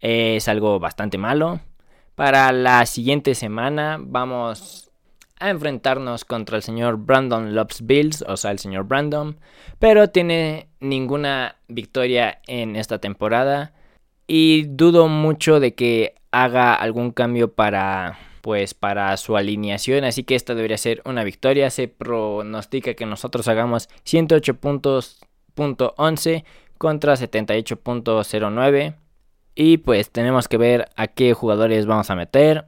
Es 0.00 0.46
algo 0.48 0.78
bastante 0.78 1.16
malo. 1.18 1.60
Para 2.14 2.52
la 2.52 2.84
siguiente 2.84 3.34
semana 3.34 3.96
vamos 3.98 4.90
a 5.38 5.48
enfrentarnos 5.48 6.24
contra 6.26 6.58
el 6.58 6.62
señor 6.62 6.98
Brandon 6.98 7.54
Loves 7.54 7.86
Bills, 7.86 8.22
o 8.28 8.36
sea, 8.36 8.50
el 8.50 8.58
señor 8.58 8.84
Brandon, 8.84 9.40
pero 9.78 10.10
tiene 10.10 10.68
ninguna 10.78 11.56
victoria 11.68 12.40
en 12.46 12.76
esta 12.76 12.98
temporada 12.98 13.72
y 14.26 14.64
dudo 14.68 15.08
mucho 15.08 15.60
de 15.60 15.74
que 15.74 16.14
haga 16.30 16.74
algún 16.74 17.10
cambio 17.12 17.52
para 17.52 18.18
pues 18.42 18.74
para 18.74 19.16
su 19.18 19.36
alineación, 19.36 20.02
así 20.04 20.24
que 20.24 20.34
esta 20.34 20.56
debería 20.56 20.76
ser 20.76 21.00
una 21.04 21.22
victoria. 21.22 21.70
Se 21.70 21.86
pronostica 21.86 22.94
que 22.94 23.06
nosotros 23.06 23.46
hagamos 23.46 23.88
108 24.02 24.56
puntos 24.56 25.20
.11 25.56 26.44
contra 26.76 27.14
78.09 27.14 28.96
y 29.54 29.76
pues 29.78 30.10
tenemos 30.10 30.48
que 30.48 30.56
ver 30.56 30.88
a 30.96 31.06
qué 31.06 31.34
jugadores 31.34 31.86
vamos 31.86 32.10
a 32.10 32.16
meter. 32.16 32.66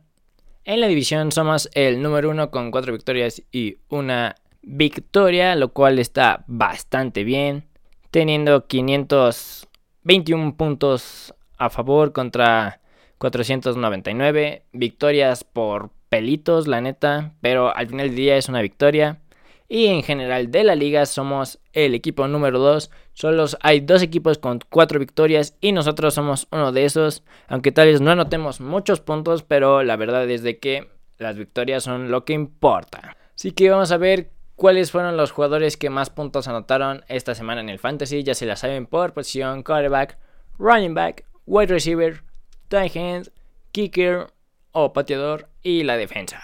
En 0.65 0.81
la 0.81 0.87
división 0.87 1.33
somos 1.33 1.69
el 1.75 2.01
número 2.01 2.31
1 2.31 2.51
con 2.51 2.71
4 2.71 2.93
victorias 2.93 3.43
y 3.51 3.79
una 3.89 4.37
victoria, 4.63 5.57
lo 5.57 5.73
cual 5.73 5.99
está 5.99 6.45
bastante 6.47 7.25
bien, 7.25 7.65
teniendo 8.11 8.67
521 8.67 10.57
puntos 10.57 11.34
a 11.57 11.71
favor 11.71 12.13
contra 12.13 12.81
499 13.19 14.65
victorias 14.73 15.45
por 15.45 15.91
pelitos, 16.09 16.67
la 16.67 16.81
neta, 16.81 17.35
pero 17.41 17.75
al 17.75 17.89
final 17.89 18.09
del 18.09 18.17
día 18.17 18.37
es 18.37 18.49
una 18.49 18.63
victoria 18.63 19.21
y 19.69 19.87
en 19.87 20.03
general 20.03 20.51
de 20.51 20.63
la 20.63 20.75
liga 20.75 21.07
somos 21.07 21.59
el 21.73 21.95
equipo 21.95 22.29
número 22.29 22.59
2. 22.59 22.91
Solo 23.13 23.47
hay 23.61 23.81
dos 23.81 24.03
equipos 24.03 24.39
con 24.39 24.61
4 24.69 24.99
victorias 24.99 25.57
y 25.61 25.73
nosotros 25.73 26.15
somos 26.15 26.47
uno 26.53 26.71
de 26.71 26.85
esos. 26.85 27.25
Aunque 27.49 27.73
tal 27.73 27.89
vez 27.89 28.01
no 28.01 28.11
anotemos 28.11 28.61
muchos 28.61 29.01
puntos, 29.01 29.43
pero 29.43 29.83
la 29.83 29.97
verdad 29.97 30.31
es 30.31 30.43
de 30.43 30.59
que 30.59 30.89
las 31.19 31.37
victorias 31.37 31.83
son 31.83 32.11
lo 32.11 32.25
que 32.25 32.35
importa. 32.35 33.17
Así 33.35 33.53
que 33.53 33.71
vamos 33.71 33.91
a 33.91 33.97
ver 33.97 34.31
cuáles 34.55 34.91
fueron 34.91 35.17
los 35.17 35.33
jugadores 35.33 35.77
que 35.77 35.91
más 35.91 36.11
puntos 36.11 36.47
anotaron 36.47 37.05
esta 37.09 37.35
semana 37.35 37.61
en 37.61 37.69
el 37.69 37.79
fantasy. 37.79 38.23
Ya 38.23 38.35
se 38.35 38.47
la 38.47 38.57
saben 38.57 38.87
por 38.87 39.13
posición, 39.13 39.63
quarterback, 39.63 40.19
running 40.59 40.95
back, 40.95 41.25
wide 41.47 41.73
receiver, 41.73 42.23
tight 42.69 42.97
end, 42.97 43.31
kicker 43.73 44.29
o 44.73 44.93
pateador 44.93 45.49
y 45.63 45.83
la 45.83 45.97
defensa. 45.97 46.41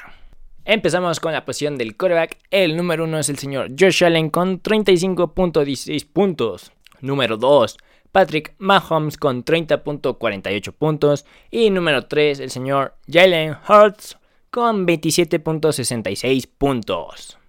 Empezamos 0.64 1.20
con 1.20 1.32
la 1.32 1.44
posición 1.44 1.78
del 1.78 1.96
coreback. 1.96 2.38
El 2.50 2.76
número 2.76 3.04
uno 3.04 3.18
es 3.18 3.28
el 3.28 3.38
señor 3.38 3.70
Josh 3.78 4.04
Allen 4.04 4.30
con 4.30 4.62
35.16 4.62 6.06
puntos. 6.12 6.72
Número 7.00 7.36
2, 7.36 7.76
Patrick 8.12 8.54
Mahomes 8.58 9.16
con 9.16 9.44
30.48 9.44 10.72
puntos. 10.72 11.24
Y 11.50 11.70
número 11.70 12.06
3, 12.06 12.40
el 12.40 12.50
señor 12.50 12.94
Jalen 13.10 13.56
Hurts 13.68 14.18
con 14.50 14.86
27.66 14.86 16.48
puntos. 16.58 17.39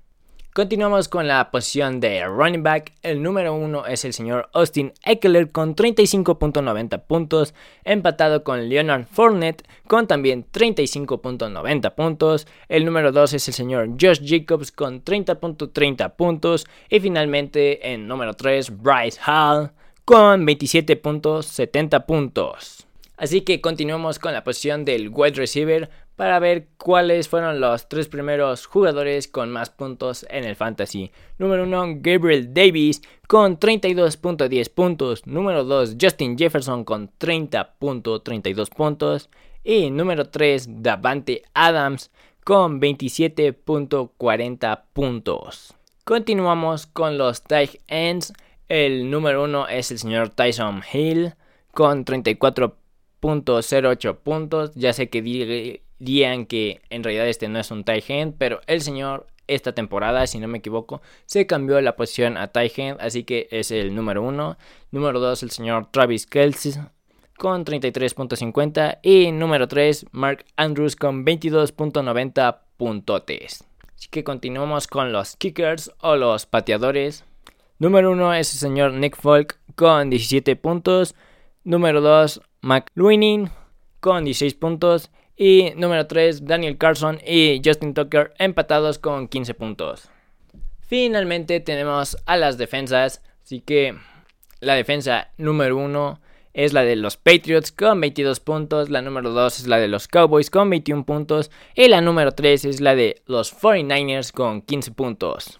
Continuamos 0.53 1.07
con 1.07 1.29
la 1.29 1.49
posición 1.49 2.01
de 2.01 2.25
running 2.25 2.61
back. 2.61 2.91
El 3.03 3.23
número 3.23 3.55
uno 3.55 3.85
es 3.85 4.03
el 4.03 4.11
señor 4.11 4.49
Austin 4.51 4.91
Eckler 5.05 5.49
con 5.49 5.77
35.90 5.77 7.03
puntos, 7.03 7.53
empatado 7.85 8.43
con 8.43 8.67
Leonard 8.67 9.05
Fournette 9.05 9.65
con 9.87 10.07
también 10.07 10.45
35.90 10.51 11.95
puntos. 11.95 12.47
El 12.67 12.83
número 12.83 13.13
dos 13.13 13.31
es 13.31 13.47
el 13.47 13.53
señor 13.53 13.91
Josh 13.91 14.19
Jacobs 14.25 14.73
con 14.73 15.05
30.30 15.05 16.17
puntos. 16.17 16.67
Y 16.89 16.99
finalmente 16.99 17.93
en 17.93 18.09
número 18.09 18.33
3, 18.33 18.81
Bryce 18.81 19.21
Hall 19.25 19.71
con 20.03 20.45
27.70 20.45 22.05
puntos. 22.05 22.85
Así 23.15 23.41
que 23.41 23.61
continuamos 23.61 24.19
con 24.19 24.33
la 24.33 24.43
posición 24.43 24.83
del 24.83 25.07
wide 25.13 25.35
receiver 25.35 25.89
para 26.21 26.37
ver 26.37 26.67
cuáles 26.77 27.27
fueron 27.27 27.59
los 27.59 27.89
tres 27.89 28.07
primeros 28.07 28.67
jugadores 28.67 29.27
con 29.27 29.49
más 29.49 29.71
puntos 29.71 30.23
en 30.29 30.43
el 30.43 30.55
fantasy. 30.55 31.11
Número 31.39 31.63
1, 31.63 31.95
Gabriel 31.95 32.53
Davis 32.53 33.01
con 33.27 33.59
32.10 33.59 34.71
puntos. 34.71 35.25
Número 35.25 35.63
2, 35.63 35.95
Justin 35.99 36.37
Jefferson 36.37 36.83
con 36.83 37.09
30.32 37.17 38.69
puntos. 38.69 39.31
Y 39.63 39.89
número 39.89 40.29
3, 40.29 40.83
Davante 40.83 41.41
Adams 41.55 42.11
con 42.43 42.79
27.40 42.79 44.81
puntos. 44.93 45.73
Continuamos 46.03 46.85
con 46.85 47.17
los 47.17 47.41
tight 47.41 47.81
ends. 47.87 48.31
El 48.69 49.09
número 49.09 49.45
1 49.45 49.69
es 49.69 49.89
el 49.89 49.97
señor 49.97 50.29
Tyson 50.29 50.83
Hill 50.93 51.33
con 51.71 52.05
34.08 52.05 54.17
puntos. 54.17 54.71
Ya 54.75 54.93
sé 54.93 55.09
que 55.09 55.81
dirían 56.01 56.45
que 56.45 56.81
en 56.89 57.03
realidad 57.03 57.27
este 57.27 57.47
no 57.47 57.59
es 57.59 57.71
un 57.71 57.83
tight 57.83 58.09
end, 58.09 58.35
pero 58.37 58.59
el 58.67 58.81
señor 58.81 59.27
esta 59.47 59.73
temporada, 59.73 60.27
si 60.27 60.39
no 60.39 60.47
me 60.47 60.59
equivoco, 60.59 61.01
se 61.25 61.45
cambió 61.45 61.79
la 61.81 61.95
posición 61.95 62.37
a 62.37 62.47
tight 62.47 62.79
end, 62.79 62.97
así 63.01 63.23
que 63.23 63.47
es 63.51 63.71
el 63.71 63.93
número 63.93 64.23
uno. 64.23 64.57
Número 64.91 65.19
2, 65.19 65.43
el 65.43 65.51
señor 65.51 65.87
Travis 65.91 66.25
Kelsey 66.25 66.73
con 67.37 67.65
33.50 67.65 68.99
y 69.03 69.31
número 69.31 69.67
3, 69.67 70.05
Mark 70.11 70.45
Andrews 70.55 70.95
con 70.95 71.25
22.90 71.25 72.59
puntotes. 72.77 73.63
Así 73.95 74.07
que 74.09 74.23
continuamos 74.23 74.87
con 74.87 75.11
los 75.11 75.35
kickers 75.35 75.91
o 75.99 76.15
los 76.15 76.45
pateadores. 76.45 77.23
Número 77.77 78.11
1 78.11 78.35
es 78.35 78.53
el 78.53 78.59
señor 78.59 78.93
Nick 78.93 79.17
Folk 79.17 79.59
con 79.75 80.09
17 80.09 80.55
puntos. 80.55 81.15
Número 81.63 82.01
2, 82.01 82.41
McLuining 82.61 83.49
con 83.99 84.23
16 84.23 84.55
puntos. 84.55 85.11
Y 85.43 85.73
número 85.75 86.05
3, 86.05 86.45
Daniel 86.45 86.77
Carson 86.77 87.19
y 87.25 87.63
Justin 87.65 87.95
Tucker 87.95 88.31
empatados 88.37 88.99
con 88.99 89.27
15 89.27 89.55
puntos. 89.55 90.07
Finalmente 90.81 91.59
tenemos 91.59 92.15
a 92.27 92.37
las 92.37 92.59
defensas. 92.59 93.23
Así 93.43 93.59
que 93.59 93.97
la 94.59 94.75
defensa 94.75 95.31
número 95.37 95.77
1 95.77 96.21
es 96.53 96.73
la 96.73 96.83
de 96.83 96.95
los 96.95 97.17
Patriots 97.17 97.71
con 97.71 97.99
22 97.99 98.39
puntos. 98.39 98.91
La 98.91 99.01
número 99.01 99.31
2 99.31 99.61
es 99.61 99.65
la 99.65 99.79
de 99.79 99.87
los 99.87 100.07
Cowboys 100.07 100.51
con 100.51 100.69
21 100.69 101.05
puntos. 101.05 101.49
Y 101.73 101.87
la 101.87 102.01
número 102.01 102.33
3 102.33 102.65
es 102.65 102.79
la 102.79 102.93
de 102.93 103.23
los 103.25 103.51
49ers 103.51 104.31
con 104.31 104.61
15 104.61 104.91
puntos. 104.91 105.59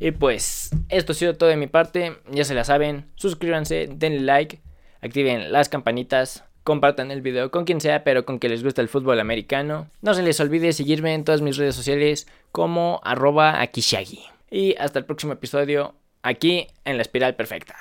Y 0.00 0.10
pues 0.10 0.70
esto 0.88 1.12
ha 1.12 1.14
sido 1.14 1.36
todo 1.36 1.50
de 1.50 1.56
mi 1.56 1.68
parte. 1.68 2.16
Ya 2.32 2.42
se 2.42 2.56
la 2.56 2.64
saben. 2.64 3.06
Suscríbanse, 3.14 3.90
denle 3.94 4.22
like, 4.22 4.60
activen 5.00 5.52
las 5.52 5.68
campanitas 5.68 6.47
compartan 6.68 7.10
el 7.10 7.22
video 7.22 7.50
con 7.50 7.64
quien 7.64 7.80
sea, 7.80 8.04
pero 8.04 8.26
con 8.26 8.38
que 8.38 8.50
les 8.50 8.62
guste 8.62 8.82
el 8.82 8.90
fútbol 8.90 9.20
americano. 9.20 9.88
No 10.02 10.12
se 10.12 10.22
les 10.22 10.38
olvide 10.38 10.74
seguirme 10.74 11.14
en 11.14 11.24
todas 11.24 11.40
mis 11.40 11.56
redes 11.56 11.74
sociales 11.74 12.28
como 12.52 13.00
arroba 13.04 13.62
akishagi. 13.62 14.20
Y 14.50 14.76
hasta 14.76 14.98
el 14.98 15.06
próximo 15.06 15.32
episodio 15.32 15.94
aquí 16.22 16.66
en 16.84 16.98
la 16.98 17.02
espiral 17.02 17.36
perfecta. 17.36 17.76